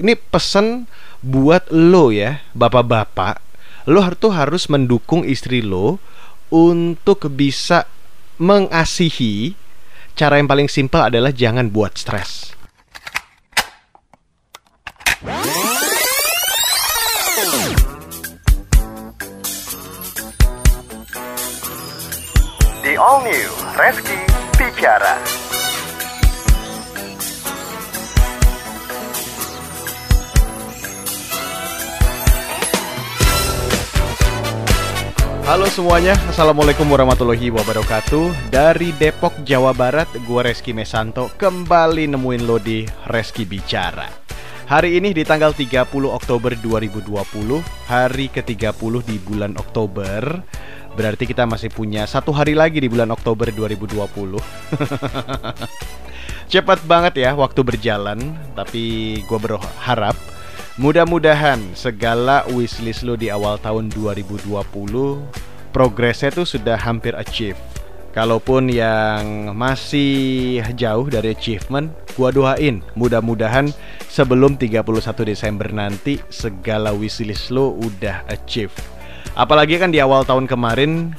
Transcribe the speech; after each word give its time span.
ini 0.00 0.14
pesen 0.16 0.88
buat 1.24 1.68
lo 1.72 2.12
ya, 2.12 2.44
bapak-bapak. 2.52 3.40
Lo 3.86 4.02
tuh 4.18 4.34
harus 4.34 4.66
mendukung 4.66 5.22
istri 5.22 5.62
lo 5.62 6.02
untuk 6.50 7.30
bisa 7.32 7.86
mengasihi. 8.36 9.54
Cara 10.16 10.40
yang 10.40 10.48
paling 10.48 10.68
simpel 10.68 11.06
adalah 11.06 11.30
jangan 11.30 11.68
buat 11.68 11.96
stres. 11.96 12.56
The 22.82 22.94
All 22.96 23.20
New 23.26 23.48
Reski 23.76 24.18
Bicara. 24.56 25.45
Halo 35.46 35.70
semuanya, 35.70 36.18
Assalamualaikum 36.26 36.90
warahmatullahi 36.90 37.54
wabarakatuh. 37.54 38.50
Dari 38.50 38.90
Depok, 38.98 39.46
Jawa 39.46 39.70
Barat, 39.70 40.10
gue 40.10 40.40
Reski 40.42 40.74
Mesanto 40.74 41.30
Kembali 41.38 42.10
nemuin 42.10 42.42
lo 42.42 42.58
di 42.58 42.82
Reski 43.06 43.46
Bicara. 43.46 44.10
Hari 44.66 44.98
ini 44.98 45.14
di 45.14 45.22
tanggal 45.22 45.54
30 45.54 45.86
Oktober 46.10 46.50
2020 46.58 47.62
Hari 47.62 48.26
ke-30 48.34 48.92
di 49.06 49.22
bulan 49.22 49.54
Oktober. 49.54 50.42
Berarti 50.98 51.30
kita 51.30 51.46
masih 51.46 51.70
punya 51.70 52.10
satu 52.10 52.34
hari 52.34 52.58
lagi 52.58 52.82
di 52.82 52.90
bulan 52.90 53.14
Oktober 53.14 53.46
2020 53.54 54.02
Cepat 56.50 56.82
banget 56.90 57.22
ya 57.22 57.38
waktu 57.38 57.62
berjalan 57.62 58.18
Tapi 58.58 59.22
gue 59.22 59.38
berharap 59.38 60.18
Mudah-mudahan 60.76 61.72
segala 61.72 62.44
wishlist 62.52 63.00
lo 63.00 63.16
di 63.16 63.32
awal 63.32 63.56
tahun 63.56 63.88
2020 63.96 64.44
progresnya 65.72 66.28
tuh 66.28 66.44
sudah 66.44 66.76
hampir 66.76 67.16
achieve. 67.16 67.56
Kalaupun 68.12 68.68
yang 68.68 69.56
masih 69.56 70.60
jauh 70.76 71.08
dari 71.08 71.32
achievement, 71.32 71.88
gua 72.12 72.28
doain 72.28 72.84
mudah-mudahan 72.92 73.72
sebelum 74.12 74.60
31 74.60 74.84
Desember 75.24 75.72
nanti 75.72 76.20
segala 76.28 76.92
wishlist 76.92 77.48
lo 77.56 77.72
udah 77.72 78.28
achieve. 78.28 78.76
Apalagi 79.32 79.80
kan 79.80 79.88
di 79.88 80.04
awal 80.04 80.28
tahun 80.28 80.44
kemarin 80.44 81.16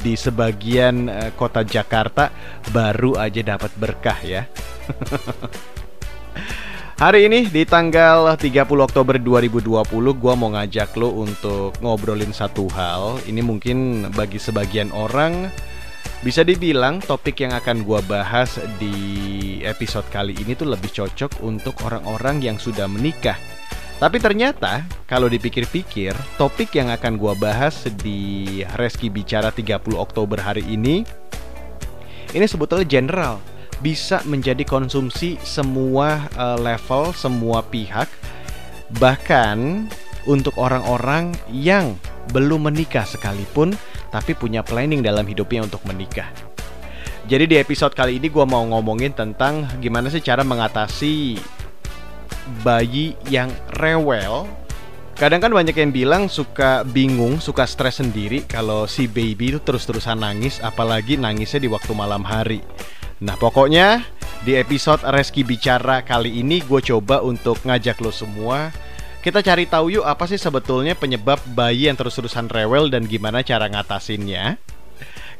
di 0.00 0.16
sebagian 0.16 1.12
uh, 1.12 1.28
kota 1.36 1.60
Jakarta 1.60 2.32
baru 2.72 3.20
aja 3.20 3.44
dapat 3.44 3.68
berkah 3.76 4.16
ya. 4.24 4.48
Hari 6.98 7.30
ini 7.30 7.46
di 7.46 7.62
tanggal 7.62 8.34
30 8.34 8.66
Oktober 8.82 9.22
2020 9.22 9.70
gua 10.18 10.34
mau 10.34 10.50
ngajak 10.50 10.98
lo 10.98 11.14
untuk 11.22 11.70
ngobrolin 11.78 12.34
satu 12.34 12.66
hal. 12.74 13.22
Ini 13.22 13.38
mungkin 13.38 14.10
bagi 14.18 14.42
sebagian 14.42 14.90
orang 14.90 15.46
bisa 16.26 16.42
dibilang 16.42 16.98
topik 16.98 17.38
yang 17.38 17.54
akan 17.54 17.86
gua 17.86 18.02
bahas 18.02 18.58
di 18.82 19.62
episode 19.62 20.10
kali 20.10 20.34
ini 20.42 20.58
tuh 20.58 20.74
lebih 20.74 20.90
cocok 20.90 21.38
untuk 21.46 21.78
orang-orang 21.86 22.42
yang 22.42 22.58
sudah 22.58 22.90
menikah. 22.90 23.38
Tapi 24.02 24.18
ternyata 24.18 24.82
kalau 25.06 25.30
dipikir-pikir, 25.30 26.18
topik 26.34 26.74
yang 26.74 26.90
akan 26.90 27.14
gua 27.14 27.38
bahas 27.38 27.86
di 28.02 28.66
Reski 28.74 29.06
Bicara 29.06 29.54
30 29.54 29.94
Oktober 29.94 30.42
hari 30.42 30.66
ini 30.66 31.06
ini 32.34 32.46
sebetulnya 32.50 32.90
general 32.90 33.38
bisa 33.78 34.22
menjadi 34.26 34.66
konsumsi 34.66 35.38
semua 35.42 36.26
uh, 36.34 36.58
level, 36.58 37.14
semua 37.14 37.62
pihak, 37.62 38.10
bahkan 38.98 39.86
untuk 40.26 40.58
orang-orang 40.58 41.32
yang 41.48 41.94
belum 42.34 42.68
menikah 42.68 43.06
sekalipun, 43.06 43.72
tapi 44.12 44.36
punya 44.36 44.60
planning 44.60 45.00
dalam 45.00 45.24
hidupnya 45.24 45.64
untuk 45.64 45.80
menikah. 45.88 46.28
Jadi 47.28 47.44
di 47.44 47.56
episode 47.60 47.92
kali 47.92 48.16
ini 48.16 48.32
gue 48.32 48.44
mau 48.48 48.64
ngomongin 48.64 49.12
tentang 49.12 49.68
gimana 49.84 50.08
sih 50.08 50.24
cara 50.24 50.40
mengatasi 50.40 51.36
bayi 52.64 53.12
yang 53.28 53.52
rewel. 53.76 54.48
Kadang 55.18 55.42
kan 55.42 55.50
banyak 55.50 55.74
yang 55.74 55.90
bilang 55.90 56.30
suka 56.30 56.86
bingung, 56.86 57.42
suka 57.42 57.66
stres 57.66 57.98
sendiri 57.98 58.46
kalau 58.46 58.86
si 58.86 59.10
baby 59.10 59.50
itu 59.50 59.60
terus-terusan 59.60 60.22
nangis, 60.22 60.62
apalagi 60.62 61.18
nangisnya 61.18 61.58
di 61.58 61.68
waktu 61.68 61.92
malam 61.92 62.22
hari. 62.22 62.62
Nah 63.18 63.34
pokoknya 63.34 64.06
di 64.46 64.54
episode 64.54 65.02
Reski 65.02 65.42
Bicara 65.42 66.06
kali 66.06 66.38
ini 66.38 66.62
gue 66.62 66.78
coba 66.78 67.18
untuk 67.18 67.58
ngajak 67.66 67.98
lo 67.98 68.14
semua. 68.14 68.70
Kita 69.18 69.42
cari 69.42 69.66
tahu 69.66 69.98
yuk 69.98 70.06
apa 70.06 70.30
sih 70.30 70.38
sebetulnya 70.38 70.94
penyebab 70.94 71.42
bayi 71.50 71.90
yang 71.90 71.98
terus-terusan 71.98 72.46
rewel 72.46 72.86
dan 72.86 73.10
gimana 73.10 73.42
cara 73.42 73.66
ngatasinnya. 73.66 74.62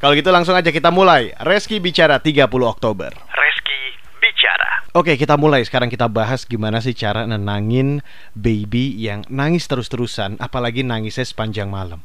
Kalau 0.02 0.18
gitu 0.18 0.34
langsung 0.34 0.58
aja 0.58 0.74
kita 0.74 0.90
mulai. 0.90 1.30
Reski 1.38 1.78
Bicara 1.78 2.18
30 2.18 2.50
Oktober. 2.66 3.14
Reski 3.14 3.78
Bicara. 4.18 4.82
Oke 4.98 5.14
kita 5.14 5.38
mulai. 5.38 5.62
Sekarang 5.62 5.86
kita 5.86 6.10
bahas 6.10 6.42
gimana 6.42 6.82
sih 6.82 6.98
cara 6.98 7.30
nenangin 7.30 8.02
baby 8.34 8.90
yang 8.98 9.22
nangis 9.30 9.70
terus-terusan 9.70 10.42
Apalagi 10.42 10.82
nangisnya 10.82 11.22
sepanjang 11.22 11.70
malam. 11.70 12.02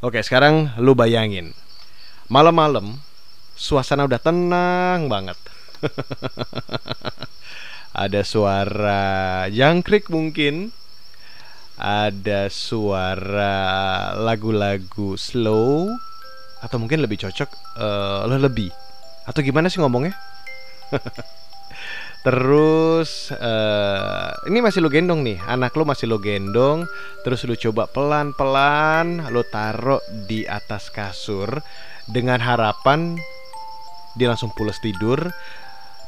Oke 0.00 0.24
sekarang 0.24 0.72
lu 0.80 0.96
bayangin. 0.96 1.52
Malam-malam 2.32 3.09
suasana 3.60 4.08
udah 4.08 4.16
tenang 4.16 5.12
banget. 5.12 5.36
ada 8.04 8.24
suara 8.24 9.44
jangkrik 9.52 10.08
mungkin. 10.08 10.72
Ada 11.80 12.52
suara 12.52 13.56
lagu-lagu 14.12 15.16
slow 15.16 15.88
atau 16.60 16.76
mungkin 16.76 17.00
lebih 17.00 17.24
cocok 17.24 17.48
uh, 17.80 18.28
lebih 18.28 18.68
atau 19.24 19.40
gimana 19.40 19.72
sih 19.72 19.80
ngomongnya? 19.80 20.12
Terus 22.20 23.32
uh, 23.32 24.28
ini 24.44 24.60
masih 24.60 24.84
lo 24.84 24.92
gendong 24.92 25.24
nih, 25.24 25.40
anak 25.40 25.72
lo 25.72 25.88
masih 25.88 26.04
lo 26.04 26.20
gendong, 26.20 26.84
terus 27.24 27.48
lo 27.48 27.56
coba 27.56 27.88
pelan-pelan 27.88 29.24
lo 29.32 29.40
taruh 29.48 30.04
di 30.28 30.44
atas 30.44 30.92
kasur 30.92 31.64
dengan 32.04 32.44
harapan 32.44 33.16
dia 34.18 34.30
langsung 34.30 34.50
pulas 34.54 34.78
tidur 34.82 35.30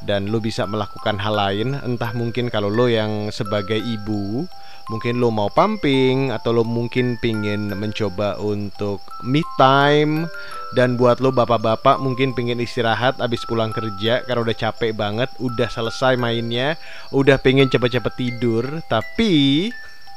dan 0.03 0.27
lo 0.27 0.43
bisa 0.43 0.67
melakukan 0.67 1.17
hal 1.19 1.35
lain. 1.35 1.79
Entah 1.79 2.11
mungkin 2.11 2.51
kalau 2.51 2.67
lo 2.67 2.91
yang 2.91 3.31
sebagai 3.31 3.79
ibu 3.79 4.45
mungkin 4.91 5.23
lo 5.23 5.31
mau 5.31 5.47
pumping 5.47 6.27
atau 6.35 6.51
lo 6.51 6.67
mungkin 6.67 7.15
pingin 7.23 7.71
mencoba 7.71 8.35
untuk 8.39 8.99
me 9.23 9.41
time. 9.55 10.27
Dan 10.73 10.97
buat 10.97 11.21
lo 11.21 11.29
bapak-bapak 11.29 12.01
mungkin 12.01 12.33
pingin 12.33 12.57
istirahat 12.57 13.21
abis 13.21 13.45
pulang 13.45 13.69
kerja 13.69 14.25
karena 14.25 14.41
udah 14.41 14.57
capek 14.57 14.91
banget 14.97 15.29
udah 15.37 15.69
selesai 15.69 16.17
mainnya 16.17 16.81
udah 17.13 17.37
pengen 17.39 17.69
cepet-cepet 17.69 18.13
tidur. 18.17 18.81
Tapi 18.89 19.69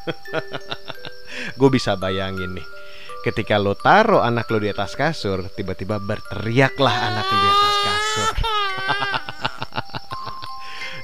gue 1.58 1.68
bisa 1.68 1.94
bayangin 1.98 2.56
nih 2.56 2.75
ketika 3.26 3.58
lo 3.58 3.74
taruh 3.74 4.22
anak 4.22 4.46
lo 4.54 4.62
di 4.62 4.70
atas 4.70 4.94
kasur, 4.94 5.50
tiba-tiba 5.50 5.98
berteriaklah 5.98 6.94
anak 7.10 7.26
lo 7.26 7.34
di 7.34 7.48
atas 7.50 7.74
kasur. 7.82 8.30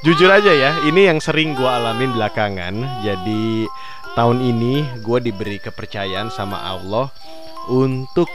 Jujur 0.07 0.31
aja 0.31 0.55
ya, 0.55 0.87
ini 0.87 1.11
yang 1.11 1.19
sering 1.19 1.59
gue 1.59 1.67
alamin 1.67 2.15
belakangan. 2.15 3.03
Jadi 3.03 3.67
tahun 4.15 4.39
ini 4.39 5.03
gue 5.03 5.19
diberi 5.19 5.59
kepercayaan 5.59 6.31
sama 6.31 6.63
Allah 6.63 7.11
untuk 7.67 8.31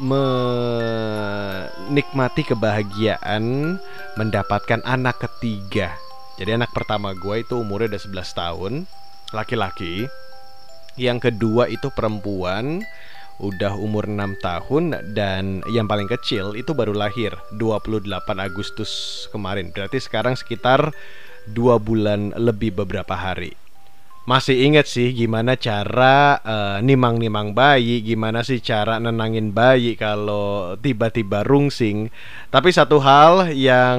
menikmati 0.00 2.48
kebahagiaan 2.48 3.76
mendapatkan 4.16 4.80
anak 4.84 5.20
ketiga. 5.24 5.96
Jadi 6.36 6.52
anak 6.56 6.72
pertama 6.72 7.12
gue 7.12 7.44
itu 7.44 7.60
umurnya 7.60 7.92
udah 7.96 8.24
11 8.24 8.40
tahun, 8.40 8.72
laki-laki. 9.36 10.08
Yang 10.96 11.28
kedua 11.28 11.68
itu 11.72 11.88
perempuan, 11.92 12.84
udah 13.42 13.74
umur 13.74 14.06
6 14.06 14.38
tahun 14.38 15.12
dan 15.18 15.66
yang 15.66 15.90
paling 15.90 16.06
kecil 16.06 16.54
itu 16.54 16.70
baru 16.72 16.94
lahir 16.94 17.34
28 17.58 18.06
Agustus 18.38 19.26
kemarin. 19.34 19.74
Berarti 19.74 19.98
sekarang 19.98 20.38
sekitar 20.38 20.94
dua 21.50 21.82
bulan 21.82 22.30
lebih 22.38 22.70
beberapa 22.78 23.18
hari. 23.18 23.58
Masih 24.22 24.54
inget 24.54 24.86
sih 24.86 25.10
gimana 25.10 25.58
cara 25.58 26.38
uh, 26.46 26.78
nimang-nimang 26.78 27.50
bayi, 27.58 27.98
gimana 28.06 28.46
sih 28.46 28.62
cara 28.62 29.02
nenangin 29.02 29.50
bayi 29.50 29.98
kalau 29.98 30.78
tiba-tiba 30.78 31.42
rungsing. 31.42 32.06
Tapi 32.54 32.70
satu 32.70 33.02
hal 33.02 33.50
yang 33.50 33.98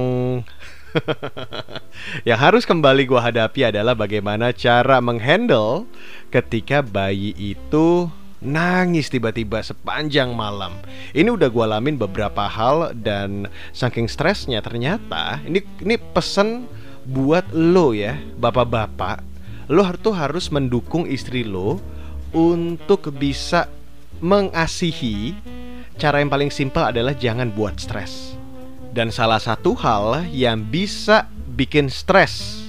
yang 2.30 2.40
harus 2.40 2.64
kembali 2.64 3.04
gua 3.04 3.28
hadapi 3.28 3.68
adalah 3.68 4.00
bagaimana 4.00 4.56
cara 4.56 5.04
menghandle 5.04 5.92
ketika 6.32 6.80
bayi 6.80 7.36
itu 7.36 8.08
nangis 8.44 9.08
tiba-tiba 9.10 9.64
sepanjang 9.64 10.36
malam. 10.36 10.76
Ini 11.16 11.32
udah 11.32 11.48
gue 11.48 11.64
alamin 11.64 11.96
beberapa 11.96 12.46
hal 12.46 12.92
dan 12.94 13.48
saking 13.72 14.12
stresnya 14.12 14.60
ternyata 14.60 15.40
ini 15.48 15.64
ini 15.82 15.96
pesan 15.98 16.68
buat 17.08 17.48
lo 17.52 17.96
ya, 17.96 18.20
bapak-bapak. 18.40 19.32
lo 19.72 19.88
tuh 19.96 20.12
harus 20.12 20.52
mendukung 20.52 21.08
istri 21.08 21.48
lo 21.48 21.80
untuk 22.36 23.10
bisa 23.16 23.72
mengasihi. 24.20 25.34
Cara 25.96 26.20
yang 26.20 26.28
paling 26.28 26.52
simpel 26.52 26.84
adalah 26.84 27.16
jangan 27.16 27.48
buat 27.54 27.80
stres. 27.80 28.36
Dan 28.92 29.10
salah 29.10 29.40
satu 29.40 29.74
hal 29.80 30.28
yang 30.30 30.68
bisa 30.68 31.26
bikin 31.56 31.88
stres 31.88 32.66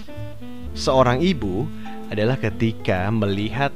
seorang 0.74 1.22
ibu 1.22 1.66
adalah 2.10 2.36
ketika 2.36 3.08
melihat 3.10 3.74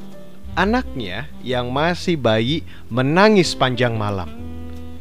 anaknya 0.58 1.30
yang 1.46 1.70
masih 1.70 2.18
bayi 2.18 2.66
menangis 2.90 3.54
panjang 3.54 3.94
malam. 3.94 4.26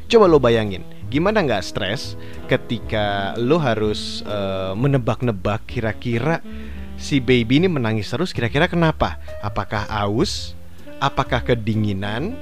Coba 0.06 0.30
lo 0.30 0.38
bayangin, 0.38 0.86
gimana 1.10 1.42
nggak 1.42 1.66
stres 1.66 2.14
ketika 2.46 3.34
lo 3.42 3.58
harus 3.58 4.22
uh, 4.30 4.78
menebak-nebak 4.78 5.66
kira-kira 5.66 6.46
si 7.02 7.18
baby 7.18 7.58
ini 7.58 7.66
menangis 7.66 8.14
terus 8.14 8.30
kira-kira 8.30 8.70
kenapa? 8.70 9.18
Apakah 9.42 9.90
aus? 9.90 10.54
Apakah 11.02 11.42
kedinginan? 11.42 12.38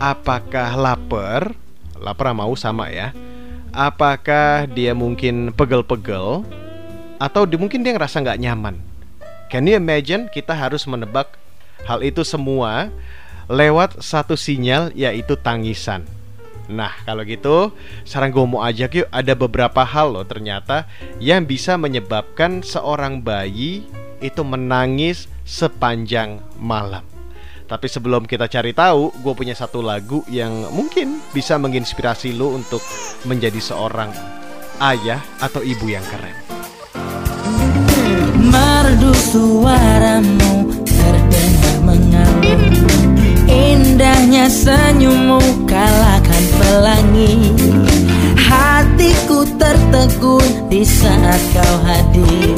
Apakah 0.00 0.80
lapar? 0.80 1.52
Lapar 2.00 2.32
sama 2.32 2.42
aus 2.48 2.60
sama 2.64 2.88
ya. 2.88 3.12
Apakah 3.70 4.64
dia 4.64 4.96
mungkin 4.96 5.52
pegel-pegel? 5.52 6.42
Atau 7.20 7.44
di, 7.44 7.60
mungkin 7.60 7.84
dia 7.84 7.92
ngerasa 7.92 8.24
nggak 8.24 8.40
nyaman? 8.40 8.80
Can 9.52 9.68
you 9.68 9.76
imagine 9.76 10.28
kita 10.32 10.56
harus 10.56 10.88
menebak 10.88 11.39
hal 11.84 12.00
itu 12.00 12.24
semua 12.26 12.88
lewat 13.50 13.98
satu 14.00 14.34
sinyal 14.38 14.94
yaitu 14.94 15.34
tangisan. 15.38 16.06
Nah 16.70 16.94
kalau 17.02 17.26
gitu 17.26 17.74
sekarang 18.06 18.30
gue 18.30 18.44
mau 18.46 18.62
ajak 18.62 18.90
yuk 19.02 19.08
ada 19.10 19.34
beberapa 19.34 19.82
hal 19.82 20.14
loh 20.14 20.26
ternyata 20.26 20.86
yang 21.18 21.42
bisa 21.42 21.74
menyebabkan 21.74 22.62
seorang 22.62 23.18
bayi 23.18 23.82
itu 24.22 24.42
menangis 24.46 25.26
sepanjang 25.42 26.38
malam. 26.60 27.02
Tapi 27.70 27.86
sebelum 27.86 28.26
kita 28.26 28.50
cari 28.50 28.74
tahu, 28.74 29.14
gue 29.22 29.30
punya 29.30 29.54
satu 29.54 29.78
lagu 29.78 30.26
yang 30.26 30.50
mungkin 30.74 31.22
bisa 31.30 31.54
menginspirasi 31.54 32.34
lo 32.34 32.50
untuk 32.58 32.82
menjadi 33.22 33.62
seorang 33.62 34.10
ayah 34.82 35.22
atau 35.38 35.62
ibu 35.62 35.86
yang 35.86 36.02
keren 36.10 36.34
merdu 38.50 39.12
suaramu 39.14 40.59
Indahnya 44.20 44.52
senyummu 44.52 45.64
kalahkan 45.64 46.44
pelangi. 46.60 47.56
Hatiku 48.36 49.48
tertegun 49.56 50.68
di 50.68 50.84
saat 50.84 51.40
kau 51.56 51.76
hadir. 51.88 52.52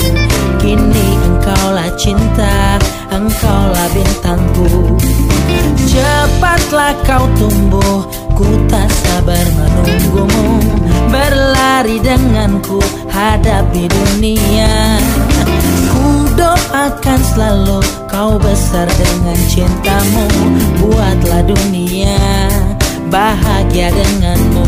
Kini 0.59 1.06
engkaulah 1.23 1.87
cinta, 1.94 2.82
engkaulah 3.14 3.88
bintangku. 3.94 4.99
Cepatlah 5.87 6.99
kau 7.06 7.31
tumbuh, 7.38 8.11
ku 8.35 8.59
tak 8.67 8.91
sabar 8.91 9.47
menunggumu. 9.55 10.67
Berlari 11.14 12.03
denganku, 12.03 12.82
hadapi 13.06 13.87
dunia 13.87 14.99
doakan 16.37 17.20
selalu 17.34 17.81
kau 18.08 18.37
besar 18.40 18.88
dengan 18.88 19.38
cintamu. 19.50 20.26
Buatlah 20.81 21.43
dunia 21.46 22.19
bahagia 23.12 23.93
denganmu. 23.93 24.67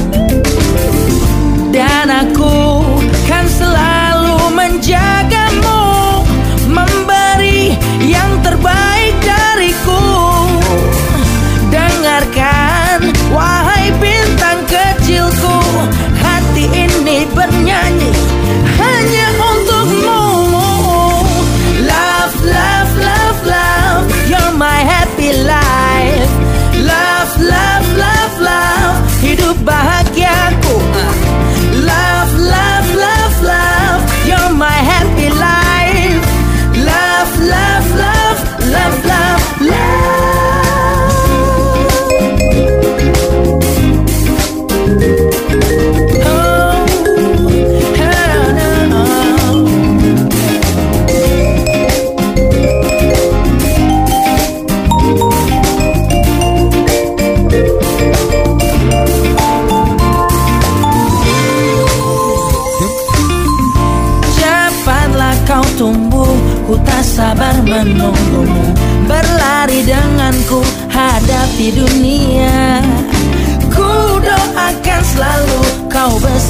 Dan 1.75 2.07
aku 2.07 2.85
kan 3.27 3.47
selalu 3.51 4.39
menjagamu 4.55 5.14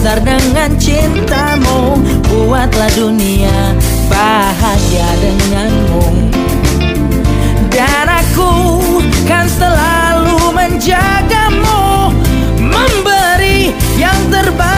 besar 0.05 0.21
dengan 0.21 0.69
cintamu 0.77 1.97
Buatlah 2.29 2.93
dunia 2.93 3.73
bahagia 4.13 5.09
denganmu. 5.17 6.29
Dan 7.73 8.13
aku 8.13 8.53
kan 9.25 9.49
selalu 9.49 10.53
menjagamu 10.53 12.13
Memberi 12.61 13.73
yang 13.97 14.21
terbaik 14.29 14.74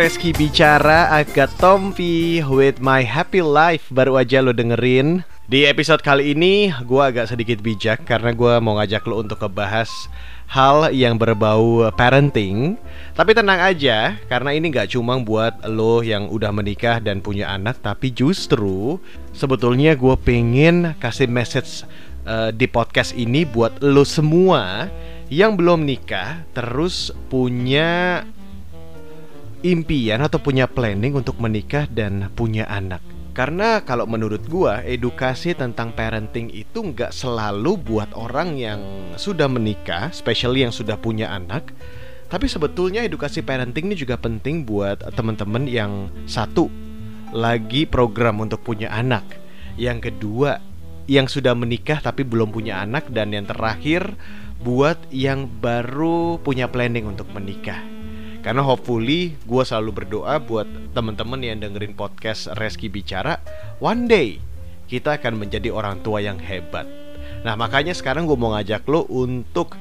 Reski 0.00 0.32
Bicara 0.32 1.12
got 1.36 1.52
Tompi 1.60 2.40
with 2.40 2.80
my 2.80 3.04
happy 3.04 3.44
life 3.44 3.84
Baru 3.92 4.16
aja 4.16 4.40
lo 4.40 4.56
dengerin. 4.56 5.28
Di 5.44 5.68
episode 5.68 6.00
kali 6.00 6.32
ini 6.32 6.72
gue 6.72 7.02
agak 7.04 7.28
sedikit 7.28 7.60
bijak 7.60 8.08
Karena 8.08 8.32
gue 8.32 8.48
mau 8.64 8.80
ngajak 8.80 9.04
lo 9.04 9.20
untuk 9.20 9.44
ngebahas 9.44 9.92
Hal 10.48 10.96
yang 10.96 11.20
berbau 11.20 11.92
parenting. 11.92 12.80
Tapi 13.12 13.36
tenang 13.36 13.60
aja 13.60 14.16
Karena 14.24 14.56
ini 14.56 14.72
gak 14.72 14.96
cuma 14.96 15.20
buat 15.20 15.60
lo 15.68 16.00
yang 16.00 16.32
udah 16.32 16.48
menikah 16.48 16.96
dan 17.04 17.20
punya 17.20 17.52
anak 17.52 17.84
Tapi 17.84 18.08
justru 18.08 18.96
sebetulnya 19.36 19.92
gue 20.00 20.16
pengen 20.16 20.96
kasih 20.96 21.28
message 21.28 21.84
uh, 22.24 22.48
di 22.48 22.64
podcast 22.64 23.12
ini 23.12 23.44
Buat 23.44 23.84
lo 23.84 24.08
semua 24.08 24.88
yang 25.28 25.54
belum 25.54 25.86
nikah 25.86 26.42
terus 26.56 27.14
punya 27.30 28.24
impian 29.60 30.24
atau 30.24 30.40
punya 30.40 30.64
planning 30.64 31.12
untuk 31.12 31.36
menikah 31.36 31.84
dan 31.92 32.32
punya 32.32 32.64
anak. 32.68 33.04
Karena 33.30 33.80
kalau 33.86 34.10
menurut 34.10 34.42
gua 34.50 34.82
edukasi 34.82 35.54
tentang 35.54 35.94
parenting 35.94 36.50
itu 36.50 36.82
nggak 36.82 37.14
selalu 37.14 37.78
buat 37.78 38.10
orang 38.16 38.58
yang 38.58 38.80
sudah 39.14 39.46
menikah, 39.46 40.10
especially 40.10 40.66
yang 40.66 40.74
sudah 40.74 40.98
punya 40.98 41.30
anak. 41.30 41.70
Tapi 42.30 42.46
sebetulnya 42.46 43.02
edukasi 43.06 43.42
parenting 43.42 43.90
ini 43.90 43.96
juga 43.98 44.18
penting 44.18 44.66
buat 44.66 45.02
teman-teman 45.14 45.66
yang 45.66 46.10
satu 46.26 46.70
lagi 47.30 47.86
program 47.86 48.42
untuk 48.42 48.62
punya 48.66 48.90
anak. 48.90 49.22
Yang 49.78 50.10
kedua, 50.10 50.58
yang 51.10 51.26
sudah 51.26 51.54
menikah 51.54 51.98
tapi 52.02 52.26
belum 52.26 52.54
punya 52.54 52.82
anak 52.82 53.10
dan 53.10 53.34
yang 53.34 53.46
terakhir 53.46 54.14
buat 54.62 54.98
yang 55.10 55.48
baru 55.48 56.38
punya 56.42 56.70
planning 56.70 57.06
untuk 57.08 57.30
menikah. 57.34 57.99
Karena 58.40 58.64
hopefully 58.64 59.36
gue 59.44 59.62
selalu 59.64 60.04
berdoa 60.04 60.40
buat 60.40 60.64
temen-temen 60.96 61.40
yang 61.44 61.60
dengerin 61.60 61.92
podcast 61.92 62.48
Reski 62.56 62.88
Bicara 62.88 63.36
One 63.80 64.08
day 64.08 64.40
kita 64.88 65.20
akan 65.20 65.38
menjadi 65.38 65.70
orang 65.70 66.02
tua 66.02 66.24
yang 66.24 66.40
hebat. 66.40 66.88
Nah 67.46 67.54
makanya 67.54 67.94
sekarang 67.94 68.26
gue 68.26 68.34
mau 68.34 68.56
ngajak 68.56 68.84
lo 68.90 69.06
untuk 69.06 69.76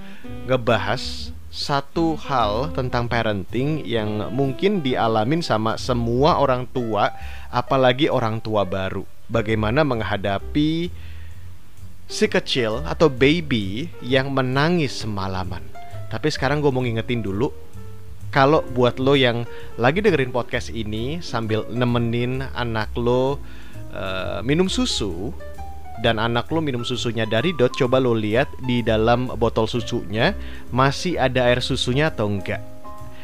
ngebahas 0.46 1.34
satu 1.50 2.14
hal 2.30 2.70
tentang 2.78 3.10
parenting 3.10 3.82
yang 3.82 4.30
mungkin 4.30 4.86
dialamin 4.86 5.42
sama 5.42 5.82
semua 5.82 6.38
orang 6.38 6.70
tua 6.70 7.10
Apalagi 7.50 8.06
orang 8.14 8.38
tua 8.38 8.62
baru. 8.62 9.02
Bagaimana 9.26 9.82
menghadapi 9.82 10.94
si 12.06 12.26
kecil 12.30 12.86
atau 12.86 13.10
baby 13.10 13.90
yang 14.06 14.30
menangis 14.30 15.02
semalaman. 15.02 15.66
Tapi 16.14 16.30
sekarang 16.30 16.62
gue 16.62 16.70
mau 16.70 16.82
ngingetin 16.86 17.22
dulu 17.26 17.50
kalau 18.30 18.62
buat 18.78 19.02
lo 19.02 19.18
yang 19.18 19.46
lagi 19.82 20.06
dengerin 20.06 20.30
podcast 20.30 20.70
ini 20.70 21.22
sambil 21.22 21.66
nemenin 21.70 22.46
anak 22.54 22.90
lo 22.94 23.42
uh, 23.94 24.40
minum 24.46 24.70
susu 24.70 25.34
dan 26.00 26.22
anak 26.22 26.48
lo 26.54 26.64
minum 26.64 26.86
susunya 26.86 27.28
dari 27.28 27.52
dot 27.52 27.76
coba 27.76 28.00
lo 28.00 28.16
lihat 28.16 28.48
di 28.64 28.86
dalam 28.86 29.28
botol 29.36 29.68
susunya 29.68 30.38
masih 30.72 31.20
ada 31.20 31.50
air 31.50 31.60
susunya 31.60 32.08
atau 32.14 32.30
enggak? 32.30 32.64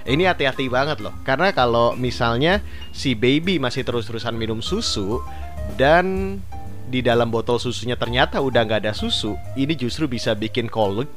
Ini 0.06 0.30
hati-hati 0.30 0.70
banget 0.70 1.02
loh 1.02 1.14
karena 1.26 1.50
kalau 1.50 1.98
misalnya 1.98 2.62
si 2.94 3.18
baby 3.18 3.58
masih 3.58 3.82
terus-terusan 3.82 4.38
minum 4.38 4.62
susu 4.62 5.22
dan 5.82 6.38
di 6.86 7.02
dalam 7.02 7.34
botol 7.34 7.58
susunya 7.58 7.98
ternyata 7.98 8.38
udah 8.38 8.62
nggak 8.62 8.86
ada 8.86 8.94
susu 8.94 9.34
ini 9.58 9.74
justru 9.74 10.06
bisa 10.06 10.38
bikin 10.38 10.70
kolik 10.70 11.10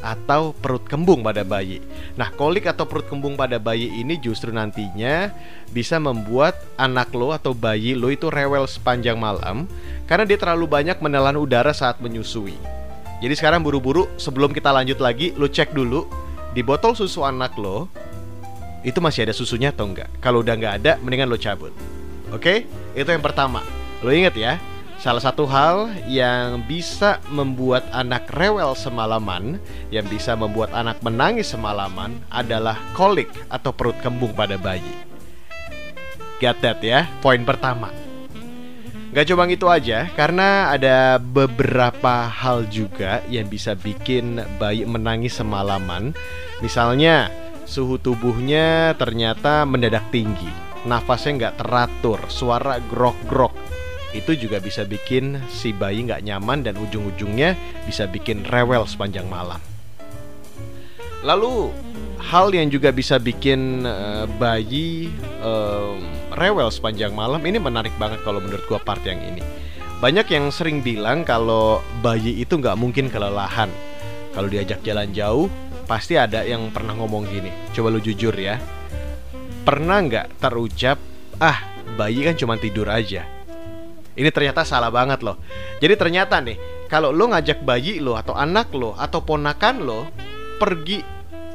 atau 0.00 0.52
perut 0.56 0.82
kembung 0.84 1.24
pada 1.24 1.44
bayi. 1.46 1.80
Nah, 2.16 2.32
kolik 2.34 2.68
atau 2.68 2.84
perut 2.84 3.06
kembung 3.06 3.36
pada 3.38 3.60
bayi 3.60 3.88
ini 4.00 4.16
justru 4.20 4.50
nantinya 4.50 5.32
bisa 5.70 6.00
membuat 6.00 6.58
anak 6.76 7.12
lo 7.14 7.30
atau 7.30 7.54
bayi 7.54 7.94
lo 7.94 8.10
itu 8.10 8.28
rewel 8.28 8.66
sepanjang 8.66 9.16
malam 9.16 9.70
karena 10.08 10.24
dia 10.26 10.36
terlalu 10.40 10.66
banyak 10.66 10.98
menelan 10.98 11.38
udara 11.38 11.70
saat 11.70 12.02
menyusui. 12.02 12.56
Jadi 13.20 13.34
sekarang 13.36 13.60
buru-buru 13.60 14.08
sebelum 14.16 14.50
kita 14.50 14.72
lanjut 14.72 14.96
lagi, 14.96 15.36
lo 15.36 15.44
cek 15.44 15.76
dulu 15.76 16.08
di 16.56 16.64
botol 16.64 16.96
susu 16.96 17.20
anak 17.22 17.54
lo 17.60 17.86
itu 18.80 18.96
masih 18.98 19.28
ada 19.28 19.36
susunya 19.36 19.68
atau 19.70 19.84
enggak. 19.84 20.08
Kalau 20.24 20.40
udah 20.40 20.56
nggak 20.56 20.74
ada, 20.80 20.92
mendingan 21.04 21.28
lo 21.28 21.36
cabut. 21.36 21.70
Oke? 22.32 22.64
Itu 22.96 23.12
yang 23.12 23.20
pertama. 23.20 23.60
Lo 24.00 24.08
inget 24.08 24.32
ya, 24.32 24.56
Salah 25.00 25.24
satu 25.24 25.48
hal 25.48 25.96
yang 26.04 26.60
bisa 26.68 27.24
membuat 27.32 27.88
anak 27.88 28.28
rewel 28.36 28.76
semalaman, 28.76 29.56
yang 29.88 30.04
bisa 30.04 30.36
membuat 30.36 30.76
anak 30.76 31.00
menangis 31.00 31.56
semalaman 31.56 32.20
adalah 32.28 32.76
kolik 32.92 33.32
atau 33.48 33.72
perut 33.72 33.96
kembung 34.04 34.36
pada 34.36 34.60
bayi. 34.60 34.92
Get 36.36 36.60
that 36.60 36.84
ya, 36.84 37.08
poin 37.24 37.48
pertama. 37.48 37.88
Gak 39.16 39.24
cuma 39.32 39.48
itu 39.48 39.64
aja, 39.72 40.04
karena 40.12 40.68
ada 40.68 41.16
beberapa 41.16 42.28
hal 42.28 42.68
juga 42.68 43.24
yang 43.32 43.48
bisa 43.48 43.72
bikin 43.72 44.36
bayi 44.60 44.84
menangis 44.84 45.40
semalaman. 45.40 46.12
Misalnya, 46.60 47.32
suhu 47.64 47.96
tubuhnya 47.96 48.92
ternyata 49.00 49.64
mendadak 49.64 50.12
tinggi, 50.12 50.52
nafasnya 50.84 51.40
nggak 51.40 51.56
teratur, 51.56 52.20
suara 52.28 52.76
grok-grok, 52.84 53.69
itu 54.10 54.34
juga 54.34 54.58
bisa 54.58 54.82
bikin 54.82 55.38
si 55.46 55.70
bayi 55.70 56.02
nggak 56.02 56.26
nyaman 56.26 56.66
dan 56.66 56.74
ujung-ujungnya 56.74 57.54
bisa 57.86 58.10
bikin 58.10 58.42
rewel 58.46 58.82
sepanjang 58.86 59.26
malam. 59.30 59.62
Lalu 61.22 61.70
hal 62.18 62.50
yang 62.50 62.72
juga 62.72 62.90
bisa 62.90 63.20
bikin 63.20 63.84
uh, 63.86 64.26
bayi 64.40 65.12
uh, 65.44 65.94
rewel 66.34 66.72
sepanjang 66.72 67.14
malam 67.14 67.38
ini 67.46 67.60
menarik 67.60 67.92
banget 68.00 68.18
kalau 68.26 68.42
menurut 68.42 68.64
gua 68.66 68.80
part 68.82 69.02
yang 69.06 69.20
ini. 69.22 69.44
Banyak 70.00 70.32
yang 70.32 70.48
sering 70.48 70.80
bilang 70.80 71.28
kalau 71.28 71.84
bayi 72.00 72.40
itu 72.40 72.56
nggak 72.56 72.78
mungkin 72.80 73.12
kelelahan. 73.12 73.68
Kalau 74.32 74.48
diajak 74.48 74.80
jalan 74.86 75.12
jauh, 75.12 75.50
pasti 75.84 76.16
ada 76.16 76.40
yang 76.46 76.72
pernah 76.72 76.96
ngomong 76.96 77.28
gini. 77.28 77.52
Coba 77.76 77.92
lu 77.92 78.00
jujur 78.00 78.32
ya. 78.32 78.56
Pernah 79.60 79.98
nggak 80.08 80.40
terucap, 80.40 80.96
ah 81.36 81.60
bayi 82.00 82.24
kan 82.24 82.38
cuma 82.38 82.56
tidur 82.56 82.88
aja 82.88 83.39
ini 84.20 84.28
ternyata 84.28 84.68
salah 84.68 84.92
banget 84.92 85.24
loh. 85.24 85.40
Jadi 85.80 85.96
ternyata 85.96 86.44
nih, 86.44 86.86
kalau 86.92 87.08
lo 87.08 87.32
ngajak 87.32 87.64
bayi 87.64 88.04
lo 88.04 88.20
atau 88.20 88.36
anak 88.36 88.68
lo 88.76 88.92
atau 88.92 89.24
ponakan 89.24 89.76
lo 89.80 90.00
pergi 90.60 91.00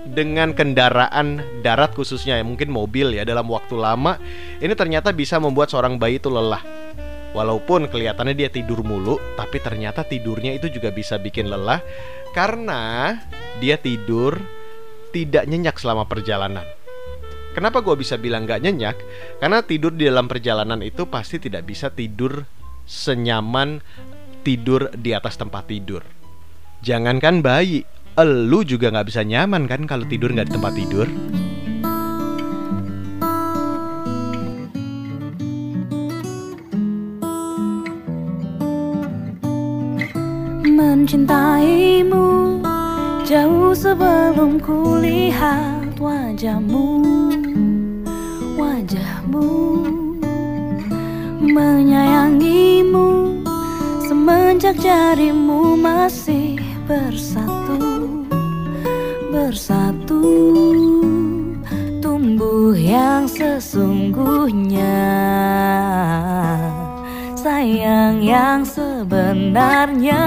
dengan 0.05 0.53
kendaraan 0.53 1.62
darat 1.62 1.93
khususnya 1.93 2.41
ya 2.41 2.45
mungkin 2.45 2.69
mobil 2.69 3.17
ya 3.17 3.25
dalam 3.25 3.50
waktu 3.50 3.74
lama 3.74 4.22
ini 4.62 4.77
ternyata 4.77 5.10
bisa 5.10 5.38
membuat 5.38 5.69
seorang 5.69 6.01
bayi 6.01 6.17
itu 6.17 6.34
lelah. 6.34 6.62
Walaupun 7.36 7.91
kelihatannya 7.91 8.31
dia 8.31 8.48
tidur 8.48 8.79
mulu, 8.79 9.19
tapi 9.36 9.60
ternyata 9.60 10.07
tidurnya 10.07 10.55
itu 10.55 10.72
juga 10.72 10.88
bisa 10.95 11.19
bikin 11.19 11.51
lelah 11.51 11.84
karena 12.31 13.19
dia 13.60 13.75
tidur 13.75 14.39
tidak 15.12 15.43
nyenyak 15.43 15.75
selama 15.75 16.07
perjalanan. 16.07 16.63
Kenapa 17.55 17.79
gue 17.79 17.95
bisa 17.95 18.19
bilang 18.19 18.43
gak 18.43 18.67
nyenyak? 18.67 19.00
Karena 19.39 19.63
tidur 19.63 19.95
di 19.95 20.03
dalam 20.03 20.27
perjalanan 20.27 20.83
itu 20.83 21.07
pasti 21.07 21.39
tidak 21.39 21.63
bisa 21.63 21.88
tidur 21.88 22.43
senyaman 22.83 23.79
tidur 24.43 24.91
di 24.91 25.15
atas 25.15 25.39
tempat 25.39 25.71
tidur. 25.71 26.03
Jangankan 26.83 27.39
bayi, 27.39 27.88
elu 28.19 28.59
juga 28.67 28.91
gak 28.91 29.07
bisa 29.07 29.24
nyaman 29.24 29.71
kan 29.71 29.88
kalau 29.88 30.03
tidur 30.03 30.35
gak 30.35 30.51
di 30.51 30.53
tempat 30.53 30.74
tidur. 30.75 31.07
Mencintaimu 40.75 42.59
jauh 43.24 43.71
sebelum 43.71 44.59
kulihat 44.59 45.95
wajahmu 45.95 47.14
Menyayangimu 51.55 53.39
Semenjak 54.03 54.75
jarimu 54.75 55.79
masih 55.79 56.59
bersatu 56.83 57.79
Bersatu. 59.31 60.19
Tumbuh 62.03 62.75
yang 62.75 63.24
sesungguhnya 63.31 65.00
Sayang 67.39 68.19
yang 68.19 68.67
sebenarnya 68.67 70.19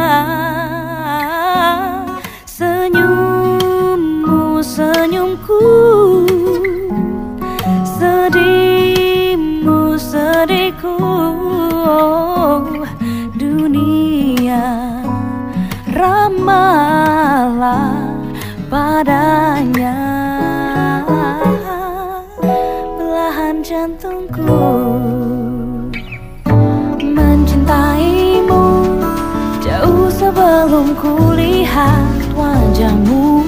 melihat 31.78 32.35
wajahmu 32.35 33.44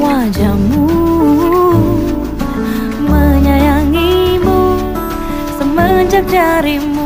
Wajahmu 0.00 0.86
Menyayangimu 3.06 4.58
Semenjak 5.58 6.26
jarimu 6.26 6.99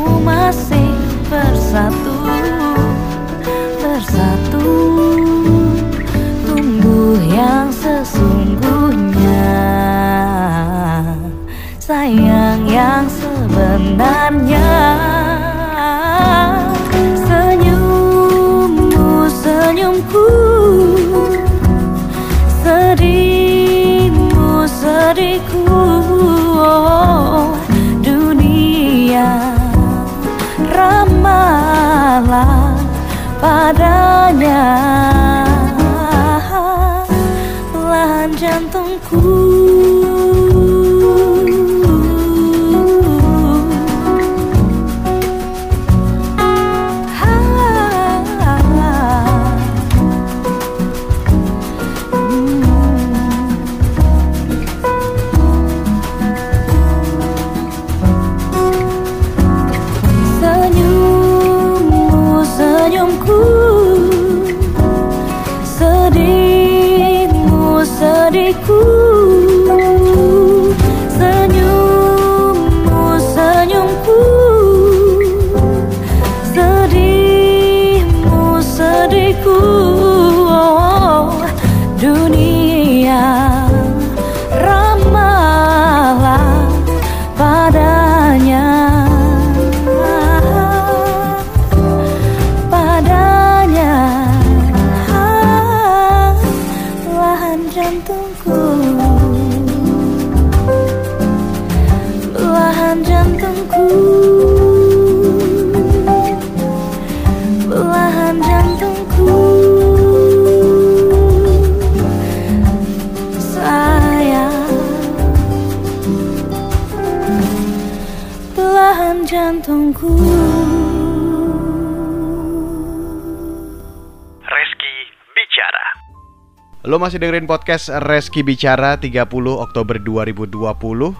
masih 127.04 127.20
dengerin 127.20 127.44
podcast 127.44 127.92
Reski 128.08 128.40
Bicara 128.40 128.96
30 128.96 129.28
Oktober 129.60 130.00
2020 130.00 130.56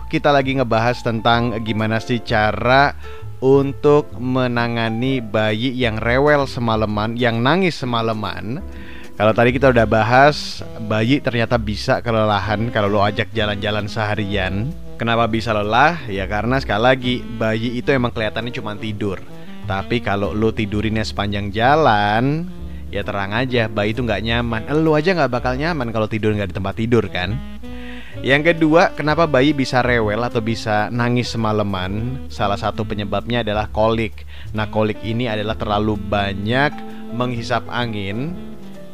Kita 0.08 0.32
lagi 0.32 0.56
ngebahas 0.56 1.04
tentang 1.04 1.60
gimana 1.60 2.00
sih 2.00 2.24
cara 2.24 2.96
untuk 3.44 4.08
menangani 4.16 5.20
bayi 5.20 5.76
yang 5.76 6.00
rewel 6.00 6.48
semalaman, 6.48 7.20
yang 7.20 7.44
nangis 7.44 7.76
semalaman. 7.76 8.64
Kalau 9.20 9.36
tadi 9.36 9.52
kita 9.52 9.76
udah 9.76 9.84
bahas, 9.84 10.64
bayi 10.88 11.20
ternyata 11.20 11.60
bisa 11.60 12.00
kelelahan 12.00 12.72
kalau 12.72 12.88
lo 12.88 13.04
ajak 13.04 13.28
jalan-jalan 13.36 13.84
seharian. 13.84 14.72
Kenapa 14.96 15.28
bisa 15.28 15.52
lelah? 15.52 16.00
Ya 16.08 16.24
karena 16.24 16.64
sekali 16.64 16.80
lagi, 16.80 17.14
bayi 17.36 17.76
itu 17.76 17.92
emang 17.92 18.16
kelihatannya 18.16 18.56
cuma 18.56 18.72
tidur. 18.80 19.20
Tapi 19.68 20.00
kalau 20.00 20.32
lo 20.32 20.48
tidurinnya 20.48 21.04
sepanjang 21.04 21.52
jalan, 21.52 22.48
Ya 22.94 23.02
terang 23.02 23.35
aja, 23.35 23.66
bayi 23.66 23.90
itu 23.90 24.07
nggak 24.07 24.22
nyaman. 24.22 24.70
Lu 24.78 24.94
aja 24.94 25.11
nggak 25.18 25.26
bakal 25.26 25.59
nyaman 25.59 25.90
kalau 25.90 26.07
tidur 26.07 26.30
nggak 26.30 26.54
di 26.54 26.57
tempat 26.62 26.74
tidur 26.78 27.02
kan? 27.11 27.35
Yang 28.22 28.54
kedua, 28.54 28.94
kenapa 28.94 29.26
bayi 29.26 29.50
bisa 29.50 29.83
rewel 29.83 30.22
atau 30.22 30.38
bisa 30.38 30.94
nangis 30.94 31.35
semalaman? 31.35 32.22
Salah 32.30 32.54
satu 32.54 32.87
penyebabnya 32.87 33.42
adalah 33.42 33.66
kolik. 33.66 34.22
Nah, 34.54 34.70
kolik 34.70 35.02
ini 35.02 35.26
adalah 35.26 35.59
terlalu 35.59 35.98
banyak 35.98 36.70
menghisap 37.11 37.66
angin. 37.66 38.30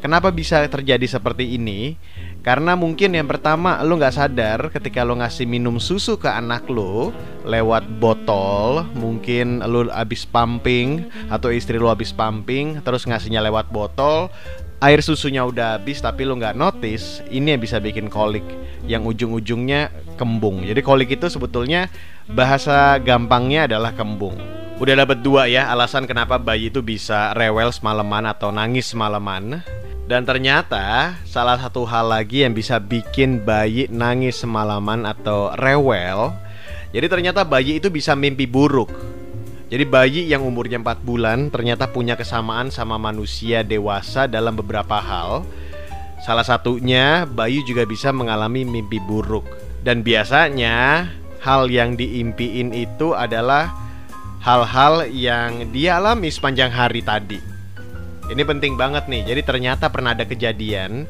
Kenapa 0.01 0.33
bisa 0.33 0.65
terjadi 0.65 1.05
seperti 1.05 1.53
ini? 1.61 1.93
Karena 2.41 2.73
mungkin 2.73 3.13
yang 3.13 3.29
pertama 3.29 3.77
lu 3.85 4.01
nggak 4.01 4.17
sadar 4.17 4.59
ketika 4.73 5.05
lu 5.05 5.13
ngasih 5.21 5.45
minum 5.45 5.77
susu 5.77 6.17
ke 6.17 6.25
anak 6.25 6.65
lu 6.65 7.13
lewat 7.45 7.85
botol, 8.01 8.81
mungkin 8.97 9.61
lu 9.61 9.85
habis 9.93 10.25
pumping 10.25 11.05
atau 11.29 11.53
istri 11.53 11.77
lu 11.77 11.85
habis 11.85 12.09
pumping 12.09 12.81
terus 12.81 13.05
ngasihnya 13.05 13.45
lewat 13.45 13.69
botol, 13.69 14.33
air 14.81 15.05
susunya 15.05 15.45
udah 15.45 15.77
habis 15.77 16.01
tapi 16.01 16.25
lu 16.25 16.33
nggak 16.33 16.57
notice, 16.57 17.21
ini 17.29 17.53
yang 17.53 17.61
bisa 17.61 17.77
bikin 17.77 18.09
kolik 18.09 18.45
yang 18.89 19.05
ujung-ujungnya 19.05 19.93
kembung. 20.17 20.65
Jadi 20.65 20.81
kolik 20.81 21.13
itu 21.13 21.29
sebetulnya 21.29 21.93
bahasa 22.25 22.97
gampangnya 22.97 23.69
adalah 23.69 23.93
kembung. 23.93 24.33
Udah 24.81 24.97
dapat 24.97 25.21
dua 25.21 25.45
ya 25.45 25.69
alasan 25.69 26.09
kenapa 26.09 26.41
bayi 26.41 26.73
itu 26.73 26.81
bisa 26.81 27.37
rewel 27.37 27.69
semalaman 27.69 28.33
atau 28.33 28.49
nangis 28.49 28.89
semalaman. 28.89 29.61
Dan 30.11 30.27
ternyata 30.27 31.15
salah 31.23 31.55
satu 31.55 31.87
hal 31.87 32.11
lagi 32.11 32.43
yang 32.43 32.51
bisa 32.51 32.83
bikin 32.83 33.47
bayi 33.47 33.87
nangis 33.87 34.43
semalaman 34.43 35.07
atau 35.07 35.55
rewel 35.55 36.35
Jadi 36.91 37.07
ternyata 37.07 37.47
bayi 37.47 37.79
itu 37.79 37.87
bisa 37.87 38.11
mimpi 38.11 38.43
buruk. 38.43 38.91
Jadi 39.71 39.87
bayi 39.87 40.27
yang 40.27 40.43
umurnya 40.43 40.83
4 40.83 41.07
bulan 41.07 41.47
ternyata 41.47 41.87
punya 41.87 42.19
kesamaan 42.19 42.67
sama 42.67 42.99
manusia 42.99 43.63
dewasa 43.63 44.27
dalam 44.27 44.59
beberapa 44.59 44.99
hal. 44.99 45.47
Salah 46.27 46.43
satunya 46.43 47.23
bayi 47.23 47.63
juga 47.63 47.87
bisa 47.87 48.11
mengalami 48.11 48.67
mimpi 48.67 48.99
buruk. 48.99 49.47
Dan 49.79 50.03
biasanya 50.03 51.07
hal 51.39 51.71
yang 51.71 51.95
diimpiin 51.95 52.75
itu 52.75 53.15
adalah 53.15 53.71
hal-hal 54.43 55.07
yang 55.07 55.71
dia 55.71 56.03
alami 56.03 56.27
sepanjang 56.27 56.67
hari 56.67 56.99
tadi 56.99 57.50
ini 58.31 58.43
penting 58.47 58.79
banget 58.79 59.05
nih. 59.11 59.27
Jadi 59.27 59.41
ternyata 59.43 59.91
pernah 59.91 60.15
ada 60.15 60.23
kejadian. 60.23 61.05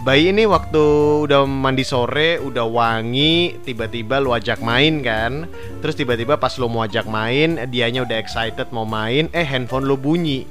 Bayi 0.00 0.32
ini 0.32 0.48
waktu 0.48 0.80
udah 1.28 1.44
mandi 1.44 1.84
sore, 1.84 2.40
udah 2.40 2.64
wangi, 2.64 3.60
tiba-tiba 3.68 4.16
lu 4.16 4.32
ajak 4.32 4.64
main 4.64 5.04
kan? 5.04 5.44
Terus 5.84 5.92
tiba-tiba 5.92 6.40
pas 6.40 6.56
lu 6.56 6.72
mau 6.72 6.88
ajak 6.88 7.04
main, 7.04 7.60
dianya 7.68 8.08
udah 8.08 8.16
excited 8.16 8.72
mau 8.72 8.88
main, 8.88 9.28
eh 9.36 9.44
handphone 9.44 9.84
lu 9.84 10.00
bunyi. 10.00 10.48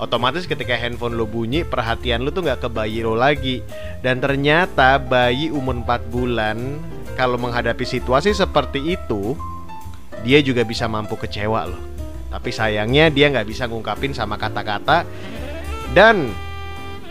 Otomatis 0.00 0.48
ketika 0.48 0.72
handphone 0.72 1.12
lu 1.12 1.28
bunyi, 1.28 1.60
perhatian 1.60 2.24
lu 2.24 2.32
tuh 2.32 2.48
nggak 2.48 2.64
ke 2.64 2.68
bayi 2.72 3.04
lu 3.04 3.12
lagi. 3.12 3.60
Dan 4.00 4.24
ternyata 4.24 4.96
bayi 4.96 5.52
umur 5.52 5.76
4 5.84 6.08
bulan, 6.08 6.56
kalau 7.16 7.40
menghadapi 7.40 7.84
situasi 7.84 8.36
seperti 8.36 8.96
itu 8.96 9.36
Dia 10.22 10.44
juga 10.44 10.62
bisa 10.62 10.84
mampu 10.86 11.16
kecewa 11.16 11.70
loh 11.70 11.95
tapi 12.36 12.52
sayangnya 12.52 13.08
dia 13.08 13.32
nggak 13.32 13.48
bisa 13.48 13.64
ngungkapin 13.64 14.12
sama 14.12 14.36
kata-kata. 14.36 15.08
Dan 15.96 16.28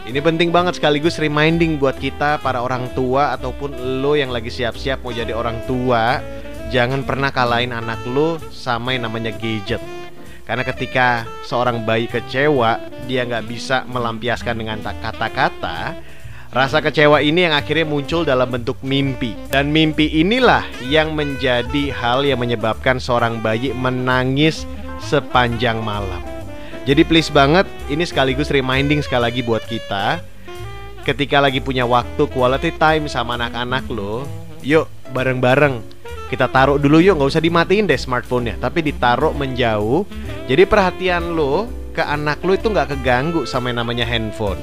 ini 0.05 0.21
penting 0.21 0.53
banget 0.53 0.77
sekaligus 0.77 1.17
reminding 1.17 1.81
buat 1.81 1.97
kita 1.97 2.38
para 2.45 2.61
orang 2.61 2.93
tua 2.93 3.33
Ataupun 3.33 3.73
lo 4.05 4.13
yang 4.13 4.29
lagi 4.29 4.53
siap-siap 4.53 5.01
mau 5.01 5.09
jadi 5.09 5.33
orang 5.33 5.65
tua 5.65 6.21
Jangan 6.69 7.01
pernah 7.01 7.33
kalahin 7.33 7.73
anak 7.73 8.05
lo 8.05 8.38
sama 8.53 8.93
yang 8.93 9.09
namanya 9.09 9.33
gadget. 9.33 9.81
Karena 10.45 10.61
ketika 10.61 11.25
seorang 11.41 11.81
bayi 11.89 12.05
kecewa 12.05 12.77
Dia 13.09 13.25
nggak 13.25 13.49
bisa 13.49 13.81
melampiaskan 13.89 14.61
dengan 14.61 14.77
kata-kata 14.85 15.97
Rasa 16.55 16.79
kecewa 16.79 17.19
ini 17.19 17.49
yang 17.49 17.51
akhirnya 17.51 17.83
muncul 17.83 18.23
dalam 18.23 18.47
bentuk 18.47 18.79
mimpi. 18.79 19.35
Dan 19.51 19.75
mimpi 19.75 20.07
inilah 20.23 20.63
yang 20.88 21.11
menjadi 21.11 21.91
hal 21.91 22.23
yang 22.23 22.39
menyebabkan 22.39 22.95
seorang 22.95 23.43
bayi 23.43 23.75
menangis 23.75 24.63
sepanjang 25.01 25.81
malam. 25.81 26.21
Jadi 26.86 27.01
please 27.01 27.34
banget 27.34 27.65
ini 27.89 28.05
sekaligus 28.05 28.53
reminding 28.53 29.01
sekali 29.01 29.23
lagi 29.29 29.41
buat 29.41 29.65
kita 29.65 30.21
ketika 31.05 31.38
lagi 31.38 31.62
punya 31.62 31.86
waktu 31.86 32.25
quality 32.34 32.73
time 32.81 33.05
sama 33.05 33.38
anak-anak 33.38 33.86
lo, 33.93 34.25
yuk 34.65 34.89
bareng-bareng. 35.13 35.81
Kita 36.25 36.49
taruh 36.49 36.81
dulu 36.81 36.97
yuk 36.97 37.21
nggak 37.21 37.31
usah 37.38 37.43
dimatiin 37.45 37.86
deh 37.86 37.97
smartphone-nya 37.97 38.58
tapi 38.58 38.81
ditaruh 38.81 39.34
menjauh. 39.38 40.05
Jadi 40.49 40.65
perhatian 40.65 41.38
lo 41.38 41.69
ke 41.93 42.01
anak 42.01 42.41
lo 42.41 42.58
itu 42.58 42.73
nggak 42.73 42.97
keganggu 42.97 43.45
sama 43.45 43.69
yang 43.69 43.86
namanya 43.86 44.05
handphone. 44.10 44.58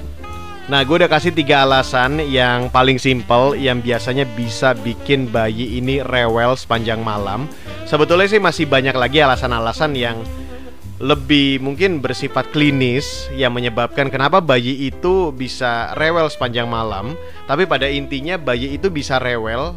Nah 0.71 0.87
gue 0.87 0.95
udah 0.95 1.11
kasih 1.11 1.35
tiga 1.35 1.67
alasan 1.67 2.23
yang 2.23 2.71
paling 2.71 2.95
simpel 2.95 3.59
Yang 3.59 3.83
biasanya 3.83 4.23
bisa 4.31 4.79
bikin 4.79 5.27
bayi 5.27 5.83
ini 5.83 5.99
rewel 6.07 6.55
sepanjang 6.55 7.03
malam 7.03 7.51
Sebetulnya 7.87 8.29
sih 8.31 8.41
masih 8.41 8.65
banyak 8.71 8.97
lagi 8.97 9.21
alasan-alasan 9.21 9.93
yang 9.99 10.23
lebih 11.03 11.59
mungkin 11.59 11.99
bersifat 11.99 12.55
klinis 12.55 13.27
yang 13.35 13.51
menyebabkan 13.51 14.07
kenapa 14.07 14.39
bayi 14.39 14.87
itu 14.87 15.35
bisa 15.35 15.91
rewel 15.99 16.31
sepanjang 16.31 16.71
malam. 16.71 17.19
Tapi 17.51 17.67
pada 17.67 17.91
intinya 17.91 18.39
bayi 18.39 18.79
itu 18.79 18.87
bisa 18.87 19.19
rewel 19.19 19.75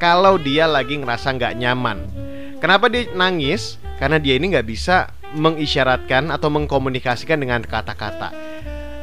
kalau 0.00 0.40
dia 0.40 0.64
lagi 0.64 0.96
ngerasa 0.96 1.36
nggak 1.36 1.54
nyaman. 1.60 1.98
Kenapa 2.56 2.88
dia 2.88 3.04
nangis? 3.12 3.76
Karena 4.00 4.16
dia 4.16 4.34
ini 4.40 4.56
nggak 4.56 4.66
bisa 4.66 5.12
mengisyaratkan 5.36 6.32
atau 6.32 6.48
mengkomunikasikan 6.48 7.36
dengan 7.36 7.60
kata-kata. 7.60 8.32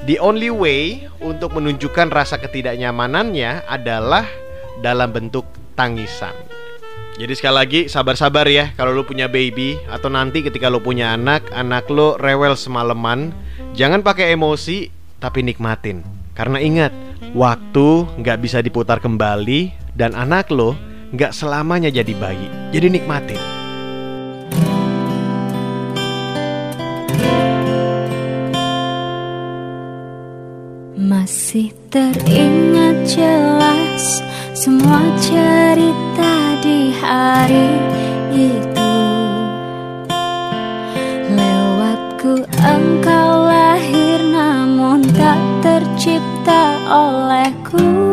The 0.10 0.18
only 0.18 0.50
way 0.50 1.06
untuk 1.22 1.54
menunjukkan 1.54 2.10
rasa 2.10 2.42
ketidaknyamanannya 2.42 3.70
adalah 3.70 4.26
dalam 4.82 5.14
bentuk 5.14 5.46
tangisan. 5.78 6.49
Jadi 7.20 7.36
sekali 7.36 7.56
lagi 7.60 7.82
sabar-sabar 7.92 8.48
ya 8.48 8.72
kalau 8.80 8.96
lu 8.96 9.04
punya 9.04 9.28
baby 9.28 9.76
atau 9.92 10.08
nanti 10.08 10.40
ketika 10.40 10.72
lu 10.72 10.80
punya 10.80 11.20
anak, 11.20 11.52
anak 11.52 11.92
lu 11.92 12.16
rewel 12.16 12.56
semalaman, 12.56 13.36
jangan 13.76 14.00
pakai 14.00 14.32
emosi 14.40 14.88
tapi 15.20 15.44
nikmatin. 15.44 16.00
Karena 16.32 16.64
ingat, 16.64 16.96
waktu 17.36 18.08
nggak 18.24 18.40
bisa 18.40 18.64
diputar 18.64 19.04
kembali 19.04 19.76
dan 20.00 20.16
anak 20.16 20.48
lo 20.48 20.80
nggak 21.12 21.36
selamanya 21.36 21.92
jadi 21.92 22.16
bayi. 22.16 22.48
Jadi 22.72 22.88
nikmatin. 22.88 23.42
Masih 30.96 31.76
teringat 31.92 32.96
jelas 33.12 34.24
semua 34.56 35.04
cerita 35.20 36.49
di 36.60 36.92
hari 36.92 37.72
itu. 38.36 38.94
Lewatku 41.32 42.44
engkau 42.60 43.48
lahir 43.48 44.20
namun 44.28 45.04
tak 45.16 45.40
tercipta 45.64 46.80
olehku 46.92 48.09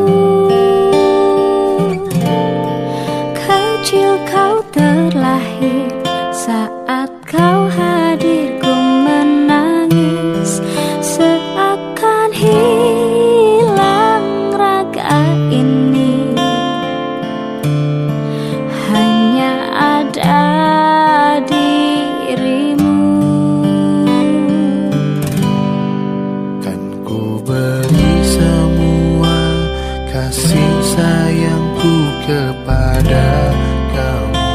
kasih 30.27 30.75
sayangku 30.83 31.95
kepada 32.27 33.55
kamu. 33.95 34.51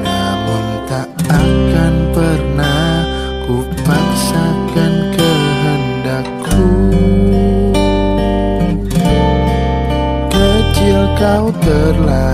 Namun 0.00 0.64
tak 0.88 1.04
akan 1.28 1.94
pernah 2.16 3.04
ku 3.44 3.60
paksakan 3.84 5.12
kehendakku. 5.20 6.64
Kecil 10.32 11.00
kau 11.20 11.52
terlahir 11.60 12.25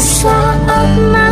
Suatu 0.00 0.16
saat 0.24 0.96
nanti 0.96 1.29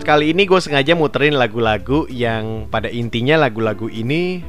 episode 0.00 0.16
kali 0.16 0.32
ini 0.32 0.48
gue 0.48 0.56
sengaja 0.56 0.96
muterin 0.96 1.36
lagu-lagu 1.36 2.08
yang 2.08 2.64
pada 2.72 2.88
intinya 2.88 3.36
lagu-lagu 3.36 3.84
ini 3.92 4.40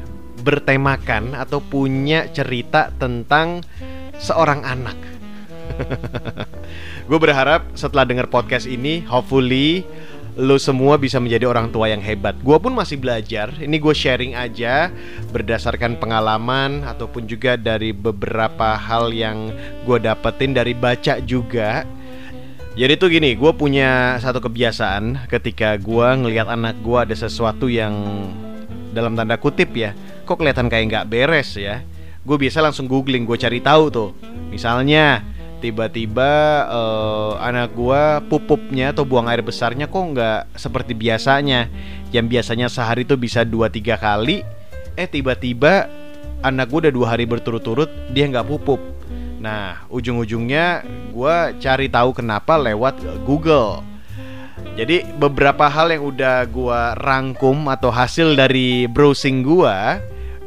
bertemakan 0.47 1.35
atau 1.35 1.59
punya 1.59 2.31
cerita 2.31 2.87
tentang 2.95 3.59
seorang 4.15 4.63
anak. 4.63 4.95
gue 7.11 7.19
berharap 7.19 7.67
setelah 7.75 8.07
denger 8.07 8.31
podcast 8.31 8.63
ini, 8.63 9.03
hopefully 9.03 9.83
lo 10.39 10.55
semua 10.55 10.95
bisa 10.95 11.19
menjadi 11.19 11.51
orang 11.51 11.67
tua 11.67 11.91
yang 11.91 11.99
hebat. 11.99 12.39
Gue 12.39 12.55
pun 12.55 12.71
masih 12.71 12.95
belajar. 13.03 13.51
Ini 13.51 13.75
gue 13.75 13.91
sharing 13.91 14.39
aja 14.39 14.87
berdasarkan 15.35 15.99
pengalaman 15.99 16.87
ataupun 16.87 17.27
juga 17.27 17.59
dari 17.59 17.91
beberapa 17.91 18.79
hal 18.79 19.11
yang 19.11 19.51
gue 19.83 19.99
dapetin 19.99 20.55
dari 20.55 20.71
baca 20.71 21.19
juga. 21.19 21.83
Jadi 22.71 22.93
tuh 22.95 23.11
gini, 23.11 23.35
gue 23.35 23.51
punya 23.51 24.15
satu 24.23 24.39
kebiasaan 24.39 25.27
ketika 25.27 25.75
gue 25.75 26.07
ngelihat 26.23 26.47
anak 26.47 26.79
gue 26.79 26.95
ada 26.95 27.11
sesuatu 27.11 27.67
yang 27.67 27.91
dalam 28.95 29.11
tanda 29.19 29.35
kutip 29.35 29.75
ya, 29.75 29.91
kok 30.23 30.39
kelihatan 30.39 30.71
kayak 30.71 30.87
nggak 30.87 31.07
beres 31.11 31.59
ya. 31.59 31.83
Gue 32.23 32.39
biasa 32.39 32.63
langsung 32.63 32.87
googling, 32.87 33.27
gue 33.27 33.35
cari 33.35 33.59
tahu 33.59 33.91
tuh. 33.91 34.09
Misalnya 34.47 35.19
tiba-tiba 35.61 36.65
uh, 36.67 37.33
anak 37.37 37.77
gua 37.77 38.19
pupupnya 38.25 38.89
atau 38.91 39.05
buang 39.05 39.29
air 39.29 39.45
besarnya 39.45 39.85
kok 39.85 40.01
nggak 40.01 40.57
seperti 40.57 40.97
biasanya 40.97 41.69
yang 42.09 42.25
biasanya 42.25 42.65
sehari 42.67 43.05
tuh 43.05 43.21
bisa 43.21 43.45
2-3 43.45 44.01
kali 44.01 44.41
eh 44.97 45.05
tiba-tiba 45.05 45.85
anak 46.41 46.65
gua 46.73 46.89
udah 46.89 46.93
dua 46.97 47.07
hari 47.13 47.29
berturut-turut 47.29 47.87
dia 48.09 48.25
nggak 48.25 48.49
pupup 48.49 48.81
nah 49.41 49.81
ujung-ujungnya 49.89 50.85
gua 51.09 51.49
cari 51.57 51.89
tahu 51.89 52.13
kenapa 52.13 52.61
lewat 52.61 53.01
Google. 53.25 53.81
Jadi 54.77 55.03
beberapa 55.17 55.65
hal 55.67 55.89
yang 55.89 56.05
udah 56.05 56.45
gua 56.47 56.93
rangkum 56.93 57.65
atau 57.67 57.89
hasil 57.89 58.37
dari 58.37 58.85
browsing 58.85 59.41
gua 59.41 59.99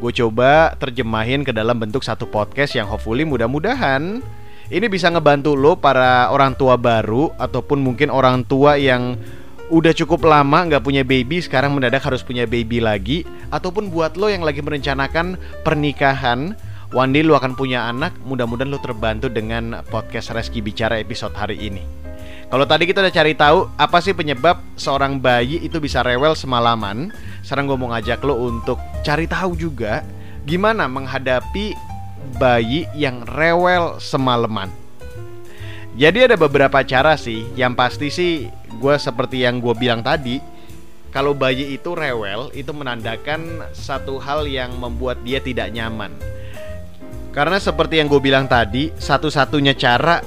gue 0.05 0.13
coba 0.21 0.77
terjemahin 0.77 1.47
ke 1.47 1.55
dalam 1.55 1.81
bentuk 1.81 2.05
satu 2.05 2.29
podcast 2.29 2.77
yang 2.77 2.85
hopefully 2.85 3.25
mudah-mudahan 3.25 4.21
ini 4.69 4.87
bisa 4.91 5.09
ngebantu 5.09 5.57
lo 5.57 5.81
para 5.81 6.29
orang 6.29 6.53
tua 6.61 6.77
baru 6.77 7.33
ataupun 7.41 7.81
mungkin 7.81 8.13
orang 8.13 8.45
tua 8.45 8.77
yang 8.77 9.17
udah 9.73 9.97
cukup 9.97 10.29
lama 10.29 10.69
nggak 10.69 10.85
punya 10.85 11.09
baby 11.09 11.41
sekarang 11.41 11.73
mendadak 11.73 12.05
harus 12.05 12.21
punya 12.21 12.45
baby 12.45 12.85
lagi 12.85 13.25
ataupun 13.49 13.89
buat 13.89 14.21
lo 14.21 14.29
yang 14.29 14.45
lagi 14.45 14.61
merencanakan 14.61 15.41
pernikahan 15.65 16.53
one 16.95 17.11
day 17.11 17.27
lo 17.27 17.35
akan 17.35 17.59
punya 17.59 17.91
anak 17.91 18.15
mudah-mudahan 18.23 18.71
lo 18.71 18.79
terbantu 18.79 19.27
dengan 19.27 19.83
podcast 19.91 20.31
Reski 20.31 20.63
Bicara 20.63 20.97
episode 21.03 21.35
hari 21.35 21.59
ini 21.59 21.83
kalau 22.49 22.65
tadi 22.65 22.87
kita 22.87 23.03
udah 23.03 23.11
cari 23.11 23.35
tahu 23.35 23.67
apa 23.75 23.99
sih 23.99 24.15
penyebab 24.15 24.63
seorang 24.79 25.19
bayi 25.19 25.59
itu 25.61 25.83
bisa 25.83 26.07
rewel 26.07 26.39
semalaman 26.39 27.11
sekarang 27.43 27.67
gue 27.67 27.77
mau 27.77 27.91
ngajak 27.91 28.23
lo 28.23 28.39
untuk 28.39 28.79
cari 29.03 29.27
tahu 29.27 29.59
juga 29.59 30.07
gimana 30.47 30.87
menghadapi 30.87 31.75
bayi 32.37 32.89
yang 32.97 33.25
rewel 33.29 34.01
semalaman. 34.01 34.73
Jadi 35.95 36.27
ada 36.27 36.37
beberapa 36.37 36.83
cara 36.83 37.15
sih. 37.15 37.47
Yang 37.55 37.73
pasti 37.77 38.09
sih 38.11 38.33
gue 38.81 38.95
seperti 38.99 39.45
yang 39.45 39.61
gue 39.63 39.75
bilang 39.77 40.03
tadi. 40.03 40.41
Kalau 41.15 41.31
bayi 41.31 41.79
itu 41.79 41.95
rewel 41.95 42.51
itu 42.59 42.75
menandakan 42.75 43.71
satu 43.71 44.19
hal 44.19 44.51
yang 44.51 44.75
membuat 44.75 45.23
dia 45.23 45.39
tidak 45.39 45.71
nyaman. 45.71 46.11
Karena 47.35 47.59
seperti 47.59 47.99
yang 47.99 48.07
gue 48.07 48.23
bilang 48.23 48.47
tadi, 48.47 48.95
satu-satunya 48.95 49.75
cara 49.75 50.23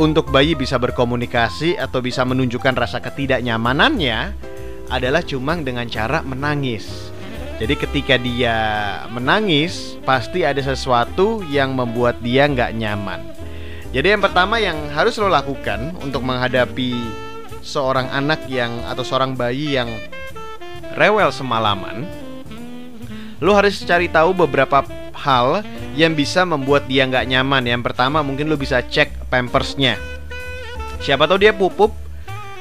untuk 0.00 0.32
bayi 0.32 0.56
bisa 0.56 0.80
berkomunikasi 0.80 1.76
atau 1.76 2.00
bisa 2.00 2.24
menunjukkan 2.24 2.72
rasa 2.72 3.04
ketidaknyamanannya 3.04 4.32
adalah 4.88 5.20
cuma 5.20 5.60
dengan 5.60 5.84
cara 5.92 6.24
menangis. 6.24 7.12
Jadi 7.60 7.74
ketika 7.76 8.16
dia 8.16 8.56
menangis, 9.12 10.00
pasti 10.08 10.40
ada 10.40 10.64
sesuatu 10.64 11.44
yang 11.52 11.76
membuat 11.76 12.24
dia 12.24 12.48
nggak 12.48 12.72
nyaman. 12.80 13.20
Jadi 13.92 14.16
yang 14.16 14.24
pertama 14.24 14.56
yang 14.56 14.88
harus 14.96 15.20
lo 15.20 15.28
lakukan 15.28 16.00
untuk 16.00 16.24
menghadapi 16.24 16.96
seorang 17.60 18.08
anak 18.08 18.48
yang 18.48 18.72
atau 18.88 19.04
seorang 19.04 19.36
bayi 19.36 19.76
yang 19.76 19.92
rewel 20.96 21.28
semalaman, 21.28 22.08
lo 23.36 23.52
harus 23.52 23.84
cari 23.84 24.08
tahu 24.08 24.32
beberapa 24.32 24.86
hal 25.18 25.66
yang 25.98 26.14
bisa 26.14 26.46
membuat 26.46 26.86
dia 26.86 27.04
nggak 27.04 27.26
nyaman. 27.26 27.66
Yang 27.66 27.82
pertama 27.90 28.22
mungkin 28.22 28.46
lo 28.46 28.54
bisa 28.54 28.78
cek 28.80 29.28
pampersnya. 29.28 29.98
Siapa 31.02 31.26
tahu 31.26 31.38
dia 31.42 31.54
pupuk 31.54 31.90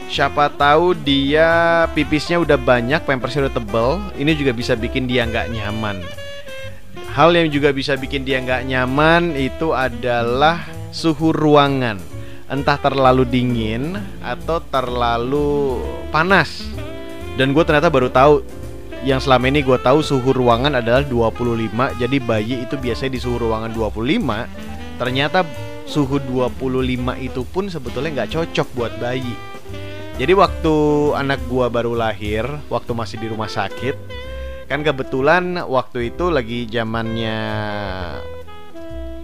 Siapa 0.08 0.48
tahu 0.48 0.96
dia 0.96 1.84
pipisnya 1.92 2.40
udah 2.40 2.56
banyak, 2.56 3.04
pampersnya 3.04 3.52
udah 3.52 3.56
tebel. 3.60 3.90
Ini 4.16 4.40
juga 4.40 4.56
bisa 4.56 4.72
bikin 4.80 5.04
dia 5.04 5.28
nggak 5.28 5.52
nyaman. 5.52 6.00
Hal 7.12 7.36
yang 7.36 7.52
juga 7.52 7.76
bisa 7.76 8.00
bikin 8.00 8.24
dia 8.24 8.40
nggak 8.40 8.72
nyaman 8.72 9.36
itu 9.36 9.76
adalah 9.76 10.64
suhu 10.96 11.36
ruangan. 11.36 12.00
Entah 12.48 12.80
terlalu 12.80 13.28
dingin 13.28 14.00
atau 14.24 14.64
terlalu 14.64 15.84
panas. 16.08 16.64
Dan 17.36 17.52
gue 17.52 17.68
ternyata 17.68 17.92
baru 17.92 18.08
tahu 18.08 18.48
Yang 19.06 19.30
selama 19.30 19.46
ini 19.50 19.62
gue 19.62 19.78
tahu 19.78 20.02
suhu 20.02 20.34
ruangan 20.34 20.78
adalah 20.82 21.06
25 21.06 22.02
Jadi 22.02 22.18
bayi 22.18 22.66
itu 22.66 22.76
biasanya 22.78 23.12
di 23.14 23.20
suhu 23.22 23.38
ruangan 23.38 23.70
25 23.76 24.98
Ternyata 24.98 25.46
suhu 25.86 26.18
25 26.18 26.74
itu 27.22 27.42
pun 27.46 27.70
sebetulnya 27.70 28.24
nggak 28.24 28.32
cocok 28.34 28.68
buat 28.74 28.94
bayi 28.98 29.58
jadi 30.18 30.34
waktu 30.34 30.76
anak 31.14 31.46
gua 31.46 31.70
baru 31.70 31.94
lahir, 31.94 32.42
waktu 32.74 32.90
masih 32.98 33.22
di 33.22 33.30
rumah 33.30 33.46
sakit, 33.46 33.94
kan 34.66 34.82
kebetulan 34.82 35.62
waktu 35.62 36.10
itu 36.10 36.34
lagi 36.34 36.66
zamannya 36.66 37.38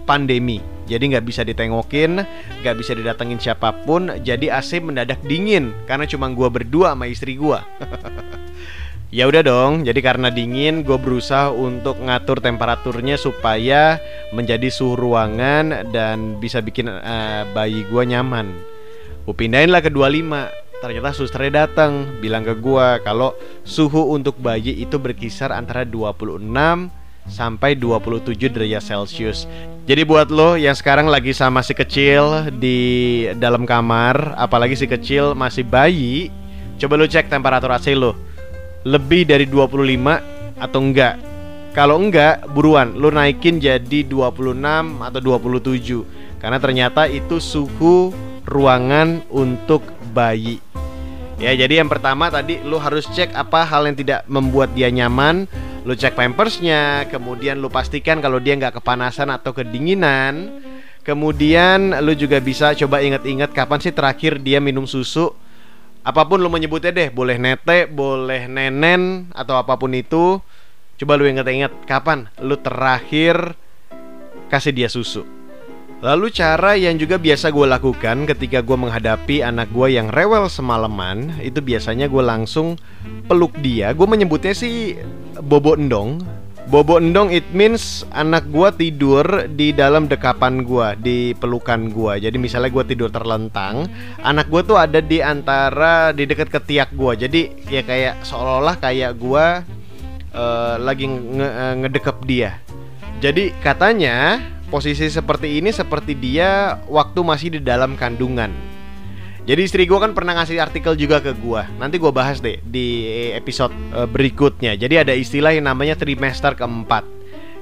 pandemi. 0.06 0.62
Jadi 0.86 1.10
nggak 1.10 1.26
bisa 1.26 1.42
ditengokin, 1.42 2.22
nggak 2.62 2.76
bisa 2.78 2.94
didatengin 2.94 3.42
siapa 3.42 3.74
pun. 3.82 4.06
Jadi 4.22 4.46
AC 4.54 4.78
mendadak 4.78 5.18
dingin 5.26 5.74
karena 5.90 6.06
cuma 6.06 6.30
gua 6.30 6.46
berdua 6.46 6.94
sama 6.94 7.10
istri 7.10 7.34
gua. 7.34 7.66
ya 9.14 9.30
udah 9.30 9.46
dong. 9.46 9.86
Jadi 9.86 10.02
karena 10.02 10.28
dingin, 10.34 10.82
gue 10.82 10.98
berusaha 10.98 11.54
untuk 11.54 12.02
ngatur 12.02 12.42
temperaturnya 12.42 13.14
supaya 13.14 14.02
menjadi 14.34 14.66
suhu 14.66 14.98
ruangan 14.98 15.94
dan 15.94 16.42
bisa 16.42 16.58
bikin 16.58 16.90
uh, 16.90 17.46
bayi 17.54 17.86
gua 17.86 18.02
nyaman. 18.02 18.50
Gue 19.22 19.34
pindahin 19.38 19.70
lah 19.70 19.80
ke 19.80 19.88
25 19.88 20.66
ternyata 20.82 21.16
susternya 21.16 21.64
datang 21.64 22.20
bilang 22.20 22.44
ke 22.44 22.52
gua 22.60 23.00
kalau 23.00 23.32
suhu 23.64 24.12
untuk 24.12 24.36
bayi 24.36 24.84
itu 24.84 25.00
berkisar 25.00 25.48
antara 25.48 25.88
26 25.88 26.44
sampai 27.24 27.72
27 27.72 28.52
derajat 28.52 28.84
Celcius. 28.84 29.48
Jadi 29.88 30.04
buat 30.04 30.28
lo 30.28 30.60
yang 30.60 30.76
sekarang 30.76 31.08
lagi 31.08 31.32
sama 31.32 31.64
si 31.64 31.72
kecil 31.72 32.52
di 32.60 32.76
dalam 33.40 33.64
kamar, 33.64 34.36
apalagi 34.36 34.76
si 34.76 34.84
kecil 34.84 35.32
masih 35.32 35.64
bayi, 35.64 36.28
coba 36.76 37.00
lo 37.00 37.08
cek 37.08 37.32
temperatur 37.32 37.72
AC 37.72 37.96
lo. 37.96 38.33
Lebih 38.84 39.24
dari 39.24 39.48
25 39.48 40.60
atau 40.60 40.80
enggak? 40.84 41.16
Kalau 41.72 41.96
enggak, 41.96 42.44
buruan 42.52 42.92
lo 42.94 43.08
naikin 43.08 43.56
jadi 43.56 44.04
26 44.04 45.00
atau 45.00 45.20
27 45.24 46.38
karena 46.38 46.60
ternyata 46.60 47.08
itu 47.08 47.40
suhu 47.40 48.12
ruangan 48.44 49.24
untuk 49.32 49.80
bayi. 50.12 50.60
Ya, 51.40 51.56
jadi 51.56 51.80
yang 51.80 51.88
pertama 51.88 52.28
tadi 52.28 52.60
lu 52.60 52.76
harus 52.76 53.08
cek 53.08 53.32
apa 53.32 53.64
hal 53.64 53.88
yang 53.88 53.96
tidak 53.96 54.20
membuat 54.28 54.70
dia 54.76 54.92
nyaman. 54.92 55.48
Lu 55.88 55.96
cek 55.96 56.12
pampersnya, 56.12 57.08
kemudian 57.08 57.64
lu 57.64 57.72
pastikan 57.72 58.20
kalau 58.20 58.36
dia 58.36 58.52
nggak 58.54 58.84
kepanasan 58.84 59.32
atau 59.32 59.56
kedinginan. 59.56 60.60
Kemudian 61.04 62.00
lu 62.00 62.12
juga 62.16 62.36
bisa 62.40 62.72
coba 62.76 63.00
ingat-ingat 63.00 63.52
kapan 63.52 63.80
sih 63.80 63.92
terakhir 63.92 64.40
dia 64.40 64.60
minum 64.60 64.84
susu. 64.84 65.32
Apa 66.04 66.28
pun 66.28 66.36
lu 66.36 66.52
menyebutnya 66.52 66.92
deh, 66.92 67.08
boleh 67.08 67.40
nete, 67.40 67.88
boleh 67.88 68.44
nenen 68.44 69.32
atau 69.32 69.56
apa 69.56 69.80
pun 69.80 69.88
itu. 69.96 70.36
Coba 71.00 71.16
lu 71.16 71.24
ingat-ingat 71.24 71.88
kapan 71.88 72.28
lu 72.44 72.60
terakhir 72.60 73.56
kasih 74.52 74.76
dia 74.76 74.92
susu. 74.92 75.24
Lalu 76.04 76.28
cara 76.36 76.76
yang 76.76 77.00
juga 77.00 77.16
biasa 77.16 77.48
gue 77.48 77.64
lakukan 77.64 78.28
ketika 78.28 78.60
gue 78.60 78.76
menghadapi 78.76 79.40
anak 79.40 79.72
gue 79.72 79.96
yang 79.96 80.12
rewel 80.12 80.52
semalaman 80.52 81.32
Itu 81.40 81.64
biasanya 81.64 82.12
gue 82.12 82.20
langsung 82.20 82.76
peluk 83.24 83.56
dia 83.64 83.88
Gue 83.96 84.04
menyebutnya 84.04 84.52
sih 84.52 85.00
bobo 85.40 85.80
endong 85.80 86.20
Bobo 86.64 86.96
endong 86.96 87.28
it 87.30 87.44
means 87.52 88.08
anak 88.16 88.48
gue 88.48 88.68
tidur 88.74 89.24
di 89.52 89.76
dalam 89.76 90.08
dekapan 90.08 90.64
gue, 90.64 90.88
di 90.98 91.18
pelukan 91.36 91.92
gue 91.92 92.24
Jadi 92.24 92.40
misalnya 92.40 92.72
gue 92.72 92.84
tidur 92.88 93.12
terlentang 93.12 93.84
Anak 94.24 94.48
gue 94.48 94.64
tuh 94.64 94.80
ada 94.80 94.98
di 95.04 95.20
antara, 95.20 96.16
di 96.16 96.24
dekat 96.24 96.48
ketiak 96.48 96.96
gue 96.96 97.12
Jadi 97.28 97.40
ya 97.68 97.84
kayak 97.84 98.24
seolah-olah 98.24 98.80
kayak 98.80 99.12
gue 99.20 99.46
uh, 100.34 100.74
lagi 100.82 101.06
nge 101.06 101.48
ngedekep 101.80 102.16
dia. 102.26 102.58
Jadi 103.22 103.54
katanya 103.62 104.42
posisi 104.68 105.06
seperti 105.08 105.62
ini 105.62 105.70
seperti 105.70 106.18
dia 106.18 106.82
waktu 106.90 107.20
masih 107.22 107.48
di 107.56 107.60
dalam 107.62 107.94
kandungan. 107.94 108.50
Jadi 109.44 109.60
istri 109.60 109.84
gue 109.84 110.00
kan 110.00 110.16
pernah 110.16 110.32
ngasih 110.40 110.56
artikel 110.56 110.96
juga 110.96 111.20
ke 111.20 111.36
gue. 111.36 111.62
Nanti 111.76 112.00
gue 112.00 112.08
bahas 112.08 112.40
deh 112.40 112.64
di 112.64 113.04
episode 113.36 113.76
eh, 113.92 114.08
berikutnya. 114.08 114.72
Jadi 114.80 115.04
ada 115.04 115.12
istilah 115.12 115.52
yang 115.52 115.68
namanya 115.68 116.00
trimester 116.00 116.56
keempat. 116.56 117.14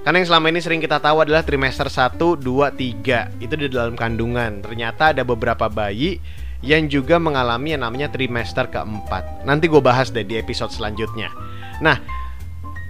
Karena 0.03 0.19
yang 0.19 0.29
selama 0.35 0.51
ini 0.51 0.59
sering 0.59 0.83
kita 0.83 0.99
tahu 0.99 1.23
adalah 1.23 1.47
trimester 1.47 1.87
1, 1.87 2.19
2, 2.19 2.43
3 2.43 3.39
Itu 3.39 3.55
di 3.55 3.71
dalam 3.71 3.95
kandungan 3.95 4.59
Ternyata 4.67 5.15
ada 5.15 5.23
beberapa 5.23 5.71
bayi 5.71 6.19
yang 6.63 6.91
juga 6.91 7.23
mengalami 7.23 7.75
yang 7.75 7.87
namanya 7.87 8.11
trimester 8.11 8.67
keempat 8.67 9.47
Nanti 9.47 9.71
gue 9.71 9.79
bahas 9.79 10.11
deh 10.11 10.27
di 10.27 10.35
episode 10.35 10.75
selanjutnya 10.75 11.31
Nah, 11.79 12.03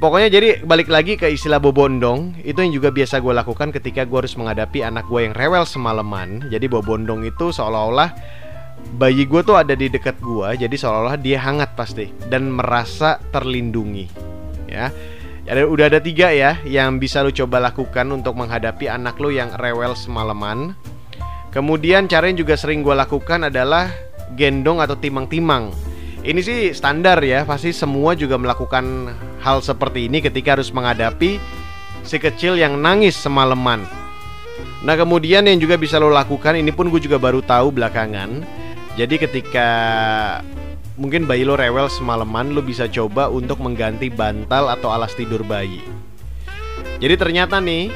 pokoknya 0.00 0.32
jadi 0.32 0.48
balik 0.64 0.88
lagi 0.88 1.20
ke 1.20 1.28
istilah 1.28 1.60
bobondong 1.60 2.32
Itu 2.48 2.64
yang 2.64 2.72
juga 2.72 2.88
biasa 2.88 3.20
gue 3.20 3.32
lakukan 3.36 3.76
ketika 3.76 4.08
gue 4.08 4.18
harus 4.24 4.32
menghadapi 4.32 4.80
anak 4.80 5.04
gue 5.12 5.20
yang 5.28 5.36
rewel 5.36 5.68
semalaman 5.68 6.48
Jadi 6.48 6.64
bobondong 6.64 7.28
itu 7.28 7.52
seolah-olah 7.52 8.40
bayi 8.96 9.24
gue 9.24 9.40
tuh 9.40 9.56
ada 9.56 9.72
di 9.72 9.88
dekat 9.88 10.20
gue 10.20 10.66
Jadi 10.66 10.76
seolah-olah 10.76 11.16
dia 11.16 11.40
hangat 11.40 11.72
pasti 11.72 12.12
Dan 12.28 12.52
merasa 12.52 13.16
terlindungi 13.32 14.04
Ya 14.68 14.92
ada 15.42 15.66
udah 15.66 15.90
ada 15.90 15.98
tiga 15.98 16.30
ya 16.30 16.54
yang 16.62 17.02
bisa 17.02 17.18
lu 17.26 17.34
coba 17.34 17.58
lakukan 17.58 18.06
untuk 18.14 18.38
menghadapi 18.38 18.86
anak 18.86 19.18
lu 19.18 19.34
yang 19.34 19.50
rewel 19.58 19.98
semalaman. 19.98 20.78
Kemudian 21.50 22.06
cara 22.06 22.30
yang 22.30 22.38
juga 22.38 22.54
sering 22.54 22.86
gue 22.86 22.94
lakukan 22.94 23.50
adalah 23.50 23.90
gendong 24.38 24.78
atau 24.78 24.94
timang-timang. 24.94 25.74
Ini 26.22 26.38
sih 26.38 26.70
standar 26.70 27.18
ya, 27.26 27.42
pasti 27.42 27.74
semua 27.74 28.14
juga 28.14 28.38
melakukan 28.38 29.10
hal 29.42 29.58
seperti 29.58 30.06
ini 30.06 30.22
ketika 30.22 30.54
harus 30.54 30.70
menghadapi 30.70 31.42
si 32.06 32.16
kecil 32.22 32.54
yang 32.54 32.78
nangis 32.78 33.18
semalaman. 33.18 33.82
Nah 34.86 34.94
kemudian 34.94 35.42
yang 35.50 35.58
juga 35.58 35.74
bisa 35.74 35.98
lo 35.98 36.14
lakukan, 36.14 36.54
ini 36.54 36.70
pun 36.70 36.86
gue 36.86 37.02
juga 37.02 37.18
baru 37.18 37.42
tahu 37.42 37.74
belakangan. 37.74 38.61
Jadi 38.92 39.16
ketika 39.16 39.68
mungkin 41.00 41.24
bayi 41.24 41.48
lo 41.48 41.56
rewel 41.56 41.88
semalaman, 41.88 42.52
lo 42.52 42.60
bisa 42.60 42.84
coba 42.92 43.32
untuk 43.32 43.56
mengganti 43.64 44.12
bantal 44.12 44.68
atau 44.68 44.92
alas 44.92 45.16
tidur 45.16 45.40
bayi. 45.40 45.80
Jadi 47.00 47.14
ternyata 47.16 47.56
nih, 47.58 47.88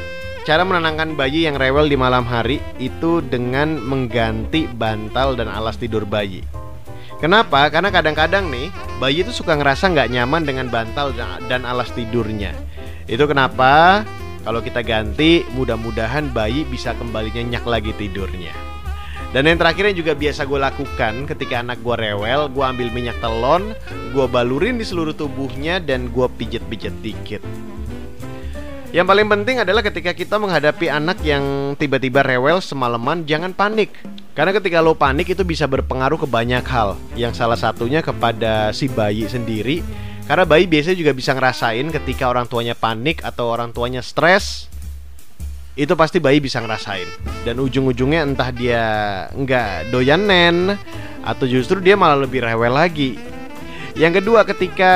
cara 0.49 0.65
menenangkan 0.65 1.13
bayi 1.15 1.45
yang 1.45 1.61
rewel 1.61 1.87
di 1.87 2.01
malam 2.01 2.25
hari 2.25 2.65
itu 2.81 3.21
dengan 3.21 3.77
mengganti 3.79 4.65
bantal 4.67 5.37
dan 5.37 5.53
alas 5.53 5.77
tidur 5.77 6.09
bayi. 6.09 6.41
Kenapa? 7.17 7.69
Karena 7.73 7.89
kadang-kadang 7.93 8.49
nih, 8.49 8.69
bayi 8.99 9.25
itu 9.25 9.33
suka 9.33 9.57
ngerasa 9.57 9.93
nggak 9.93 10.11
nyaman 10.13 10.43
dengan 10.45 10.69
bantal 10.69 11.13
dan 11.49 11.65
alas 11.65 11.89
tidurnya. 11.93 12.53
Itu 13.09 13.25
kenapa 13.29 14.05
kalau 14.45 14.61
kita 14.65 14.81
ganti, 14.81 15.45
mudah-mudahan 15.53 16.33
bayi 16.33 16.65
bisa 16.69 16.93
kembali 16.97 17.33
nyenyak 17.37 17.65
lagi 17.69 17.93
tidurnya. 17.97 18.66
Dan 19.37 19.53
yang 19.53 19.61
terakhir 19.61 19.93
yang 19.93 20.01
juga 20.01 20.17
biasa 20.17 20.49
gue 20.49 20.57
lakukan 20.57 21.29
ketika 21.29 21.61
anak 21.61 21.85
gue 21.85 21.93
rewel, 21.93 22.49
gue 22.49 22.65
ambil 22.65 22.89
minyak 22.89 23.21
telon, 23.21 23.77
gue 24.17 24.25
balurin 24.33 24.81
di 24.81 24.85
seluruh 24.89 25.13
tubuhnya 25.13 25.77
dan 25.77 26.09
gue 26.09 26.25
pijet-pijet 26.25 26.97
dikit. 27.05 27.45
Yang 28.97 29.07
paling 29.13 29.29
penting 29.29 29.61
adalah 29.61 29.85
ketika 29.85 30.17
kita 30.17 30.41
menghadapi 30.41 30.89
anak 30.89 31.21
yang 31.21 31.77
tiba-tiba 31.77 32.25
rewel 32.25 32.65
semalaman, 32.65 33.29
jangan 33.29 33.53
panik. 33.53 33.93
Karena 34.33 34.57
ketika 34.57 34.81
lo 34.81 34.97
panik 34.97 35.29
itu 35.29 35.45
bisa 35.45 35.69
berpengaruh 35.69 36.17
ke 36.17 36.25
banyak 36.25 36.65
hal. 36.65 36.97
Yang 37.13 37.37
salah 37.37 37.61
satunya 37.61 38.01
kepada 38.01 38.73
si 38.73 38.89
bayi 38.89 39.29
sendiri. 39.29 39.85
Karena 40.25 40.49
bayi 40.49 40.65
biasanya 40.65 40.97
juga 40.97 41.13
bisa 41.13 41.37
ngerasain 41.37 41.85
ketika 41.93 42.33
orang 42.33 42.49
tuanya 42.49 42.73
panik 42.73 43.21
atau 43.21 43.53
orang 43.53 43.77
tuanya 43.77 44.01
stres, 44.01 44.73
itu 45.77 45.93
pasti 45.93 46.19
bayi 46.19 46.41
bisa 46.41 46.59
ngerasain. 46.65 47.07
Dan 47.45 47.61
ujung-ujungnya 47.61 48.25
entah 48.25 48.49
dia 48.51 48.85
nggak 49.37 49.93
doyan 49.93 50.25
nen 50.25 50.57
atau 51.21 51.45
justru 51.45 51.85
dia 51.85 51.95
malah 51.95 52.25
lebih 52.25 52.41
rewel 52.43 52.73
lagi. 52.73 53.21
Yang 53.97 54.25
kedua 54.25 54.45
ketika 54.45 54.93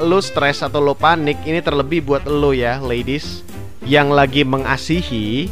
lo 0.00 0.20
stres 0.20 0.64
atau 0.64 0.80
lo 0.80 0.96
panik 0.96 1.40
ini 1.44 1.60
terlebih 1.60 2.04
buat 2.04 2.24
lo 2.28 2.56
ya 2.56 2.80
ladies 2.80 3.44
yang 3.84 4.12
lagi 4.12 4.44
mengasihi 4.44 5.48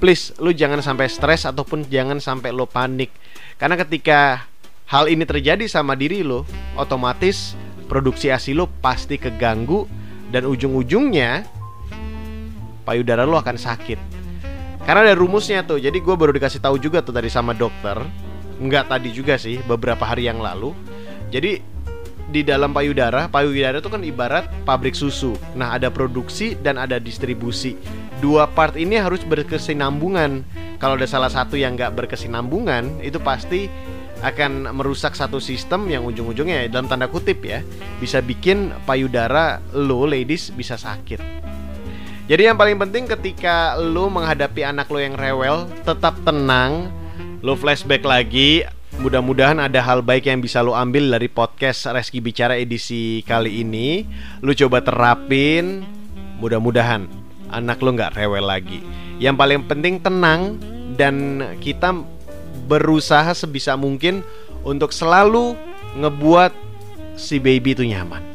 please 0.00 0.32
lo 0.40 0.52
jangan 0.52 0.80
sampai 0.80 1.08
stres 1.08 1.48
ataupun 1.48 1.88
jangan 1.88 2.20
sampai 2.20 2.52
lo 2.52 2.68
panik. 2.68 3.12
Karena 3.56 3.76
ketika 3.76 4.48
hal 4.88 5.08
ini 5.08 5.24
terjadi 5.24 5.64
sama 5.68 5.96
diri 5.96 6.20
lo 6.20 6.44
otomatis 6.76 7.56
produksi 7.88 8.32
asi 8.32 8.52
lo 8.52 8.68
pasti 8.68 9.20
keganggu 9.20 9.84
dan 10.32 10.48
ujung-ujungnya 10.48 11.61
payudara 12.82 13.26
lo 13.26 13.38
akan 13.38 13.56
sakit. 13.58 13.98
Karena 14.82 15.06
ada 15.06 15.14
rumusnya 15.14 15.62
tuh. 15.62 15.78
Jadi 15.78 16.02
gue 16.02 16.14
baru 16.14 16.34
dikasih 16.34 16.58
tahu 16.58 16.76
juga 16.78 17.00
tuh 17.00 17.14
tadi 17.14 17.30
sama 17.30 17.54
dokter. 17.54 17.98
Nggak 18.58 18.90
tadi 18.90 19.10
juga 19.14 19.38
sih, 19.38 19.62
beberapa 19.62 20.02
hari 20.02 20.26
yang 20.26 20.42
lalu. 20.42 20.74
Jadi 21.30 21.62
di 22.32 22.40
dalam 22.42 22.72
payudara, 22.72 23.28
payudara 23.28 23.78
itu 23.78 23.90
kan 23.92 24.02
ibarat 24.02 24.48
pabrik 24.64 24.96
susu. 24.96 25.36
Nah, 25.54 25.76
ada 25.76 25.92
produksi 25.92 26.58
dan 26.58 26.80
ada 26.80 26.96
distribusi. 26.98 27.78
Dua 28.18 28.48
part 28.50 28.74
ini 28.74 28.98
harus 28.98 29.22
berkesinambungan. 29.26 30.42
Kalau 30.78 30.98
ada 30.98 31.06
salah 31.06 31.30
satu 31.30 31.54
yang 31.54 31.78
nggak 31.78 31.94
berkesinambungan, 31.94 33.04
itu 33.04 33.22
pasti 33.22 33.70
akan 34.22 34.70
merusak 34.70 35.18
satu 35.18 35.42
sistem 35.42 35.90
yang 35.90 36.06
ujung-ujungnya 36.06 36.70
dalam 36.70 36.86
tanda 36.86 37.10
kutip 37.10 37.42
ya 37.42 37.58
bisa 37.98 38.22
bikin 38.22 38.70
payudara 38.86 39.58
lo 39.74 40.06
ladies 40.06 40.54
bisa 40.54 40.78
sakit. 40.78 41.51
Jadi 42.30 42.46
yang 42.46 42.54
paling 42.54 42.78
penting 42.78 43.10
ketika 43.10 43.74
lo 43.74 44.06
menghadapi 44.06 44.62
anak 44.62 44.86
lo 44.86 45.02
yang 45.02 45.18
rewel, 45.18 45.66
tetap 45.82 46.14
tenang. 46.22 46.94
Lo 47.42 47.58
flashback 47.58 48.06
lagi, 48.06 48.62
mudah-mudahan 49.02 49.58
ada 49.58 49.82
hal 49.82 50.06
baik 50.06 50.30
yang 50.30 50.38
bisa 50.38 50.62
lo 50.62 50.78
ambil 50.78 51.10
dari 51.10 51.26
podcast 51.26 51.90
Reski 51.90 52.22
Bicara 52.22 52.54
edisi 52.54 53.26
kali 53.26 53.66
ini. 53.66 54.06
Lo 54.38 54.54
coba 54.54 54.78
terapin, 54.86 55.82
mudah-mudahan 56.38 57.10
anak 57.50 57.82
lo 57.82 57.90
nggak 57.90 58.14
rewel 58.14 58.46
lagi. 58.46 58.78
Yang 59.18 59.36
paling 59.42 59.60
penting 59.66 59.94
tenang 59.98 60.62
dan 60.94 61.42
kita 61.58 61.90
berusaha 62.70 63.34
sebisa 63.34 63.74
mungkin 63.74 64.22
untuk 64.62 64.94
selalu 64.94 65.58
ngebuat 65.98 66.54
si 67.18 67.42
baby 67.42 67.74
itu 67.74 67.82
nyaman. 67.82 68.31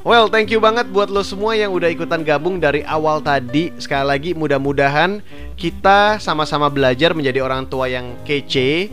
Well, 0.00 0.32
thank 0.32 0.48
you 0.48 0.64
banget 0.64 0.88
buat 0.88 1.12
lo 1.12 1.20
semua 1.20 1.52
yang 1.52 1.76
udah 1.76 1.92
ikutan 1.92 2.24
gabung 2.24 2.56
dari 2.56 2.80
awal 2.88 3.20
tadi. 3.20 3.68
Sekali 3.76 4.08
lagi, 4.08 4.30
mudah-mudahan 4.32 5.20
kita 5.60 6.16
sama-sama 6.16 6.72
belajar 6.72 7.12
menjadi 7.12 7.44
orang 7.44 7.68
tua 7.68 7.84
yang 7.84 8.16
kece 8.24 8.88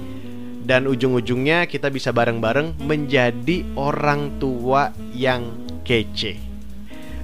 dan 0.67 0.83
ujung-ujungnya 0.83 1.63
kita 1.71 1.87
bisa 1.87 2.11
bareng-bareng 2.11 2.75
menjadi 2.83 3.63
orang 3.79 4.35
tua 4.35 4.91
yang 5.15 5.47
kece. 5.87 6.35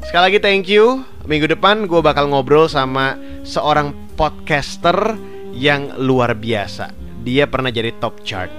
Sekali 0.08 0.32
lagi 0.32 0.39
thank 0.39 0.72
you. 0.72 1.04
Minggu 1.28 1.52
depan 1.52 1.84
gue 1.84 2.00
bakal 2.00 2.32
ngobrol 2.32 2.72
sama 2.72 3.19
seorang 3.43 3.91
podcaster 4.15 5.19
yang 5.52 5.91
luar 6.00 6.39
biasa. 6.39 6.96
Dia 7.28 7.52
pernah 7.52 7.67
jadi 7.67 7.91
top 8.00 8.24
chart. 8.24 8.52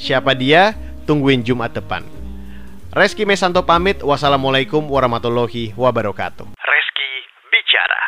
Siapa 0.00 0.32
dia? 0.32 0.72
Tungguin 1.04 1.44
Jumat 1.44 1.76
depan. 1.76 2.19
Reski 2.90 3.22
Mesanto 3.22 3.62
pamit. 3.62 4.02
Wassalamualaikum 4.02 4.82
warahmatullahi 4.90 5.70
wabarakatuh. 5.78 6.58
Reski 6.58 7.10
Bicara. 7.46 8.02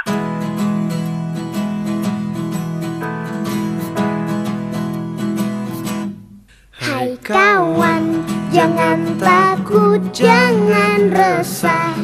Hai 6.83 7.15
kawan, 7.23 8.27
jangan 8.51 9.23
takut, 9.23 10.03
jangan 10.11 11.15
resah. 11.15 11.95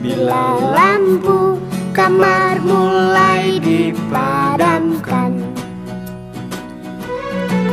Bila 0.00 0.56
lampu 0.72 1.60
kamar 1.92 2.64
mulai 2.64 3.60
dipadamkan, 3.60 5.36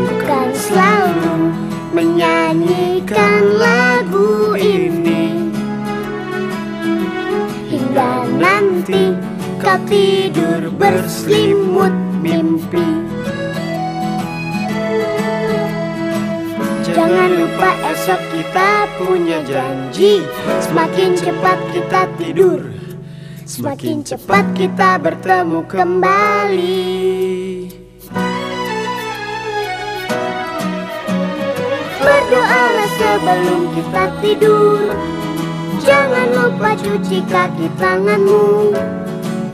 bukan 0.04 0.48
selalu 0.52 1.63
menyanyikan 1.94 3.42
lagu 3.62 4.58
ini. 4.58 5.54
Hingga 7.70 8.28
nanti 8.42 9.14
kau 9.62 9.78
tidur 9.86 10.74
berselimut 10.76 11.94
mimpi. 12.20 13.06
Jangan 16.94 17.30
lupa 17.34 17.74
esok 17.90 18.22
kita 18.34 18.86
punya 19.02 19.42
janji. 19.46 20.22
Semakin 20.62 21.18
cepat 21.18 21.58
kita 21.74 22.06
tidur 22.22 22.84
Semakin 23.44 24.08
cepat 24.08 24.56
kita 24.56 24.96
bertemu 25.04 25.68
kembali 25.68 27.43
berdoalah 32.34 32.90
sebelum 32.98 33.62
kita 33.78 34.04
tidur. 34.26 34.82
Jangan 35.86 36.28
lupa 36.34 36.70
cuci 36.74 37.22
kaki 37.30 37.68
tanganmu. 37.78 38.74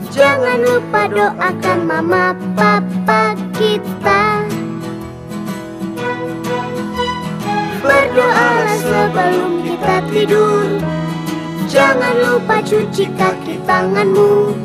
Jangan 0.08 0.58
lupa 0.64 1.04
doakan 1.12 1.78
mama 1.84 2.32
papa 2.56 3.36
kita. 3.52 4.48
Berdoalah 7.84 8.78
sebelum 8.80 9.60
kita 9.60 9.96
tidur. 10.08 10.68
Jangan 11.68 12.14
lupa 12.24 12.64
cuci 12.64 13.04
kaki 13.12 13.60
tanganmu. 13.68 14.56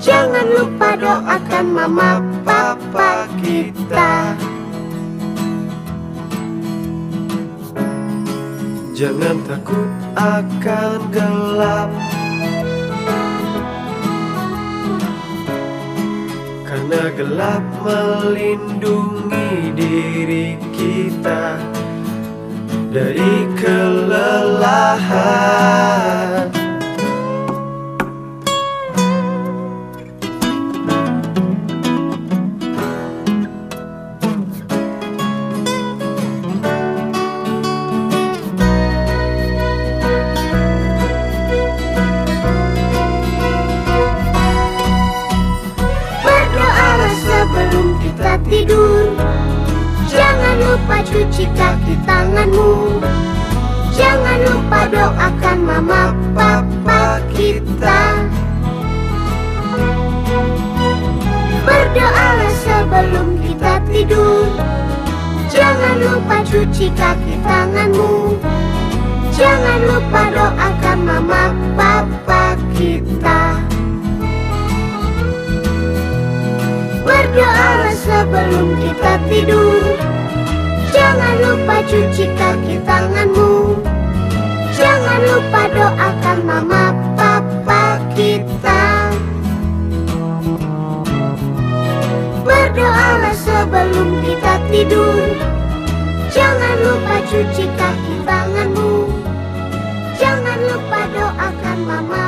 Jangan 0.00 0.46
lupa 0.56 0.96
doakan 0.96 1.66
mama 1.76 2.24
papa 2.40 3.28
kita. 3.44 4.32
Jangan 8.98 9.46
takut 9.46 9.86
akan 10.18 10.98
gelap. 11.14 11.86
Karena 16.66 17.06
gelap 17.14 17.62
melindungi 17.86 19.70
diri 19.78 20.58
kita 20.74 21.62
Dari 22.90 23.46
kelelahan 23.54 24.98
cuci 51.08 51.44
kaki 51.56 51.94
tanganmu. 52.04 53.00
Jangan 53.96 54.38
lupa 54.44 54.80
doakan 54.92 55.58
mama 55.64 56.02
papa 56.36 57.18
kita. 57.32 58.28
Berdoalah 61.64 62.52
sebelum 62.62 63.28
kita 63.42 63.74
tidur. 63.88 64.46
Jangan 65.48 65.94
lupa 65.98 66.36
cuci 66.44 66.86
kaki 66.92 67.34
tanganmu. 67.42 68.36
Jangan 69.32 69.80
lupa 69.88 70.22
doakan 70.30 70.98
mama 71.02 71.44
papa 71.74 72.54
kita. 72.76 73.58
Berdoalah 77.02 77.96
sebelum 77.96 78.76
kita 78.76 79.12
tidur 79.32 80.17
Jangan 81.18 81.42
lupa 81.42 81.82
cuci 81.82 82.30
kaki 82.38 82.78
tanganmu. 82.86 83.74
Jangan 84.70 85.18
lupa 85.26 85.62
doakan 85.66 86.38
mama 86.46 86.94
papa 87.18 87.98
kita. 88.14 89.10
Berdoalah 92.46 93.34
sebelum 93.34 94.22
kita 94.22 94.62
tidur. 94.70 95.26
Jangan 96.30 96.86
lupa 96.86 97.18
cuci 97.26 97.66
kaki 97.66 98.14
tanganmu. 98.22 99.10
Jangan 100.22 100.58
lupa 100.70 101.02
doakan 101.18 101.78
mama 101.82 102.27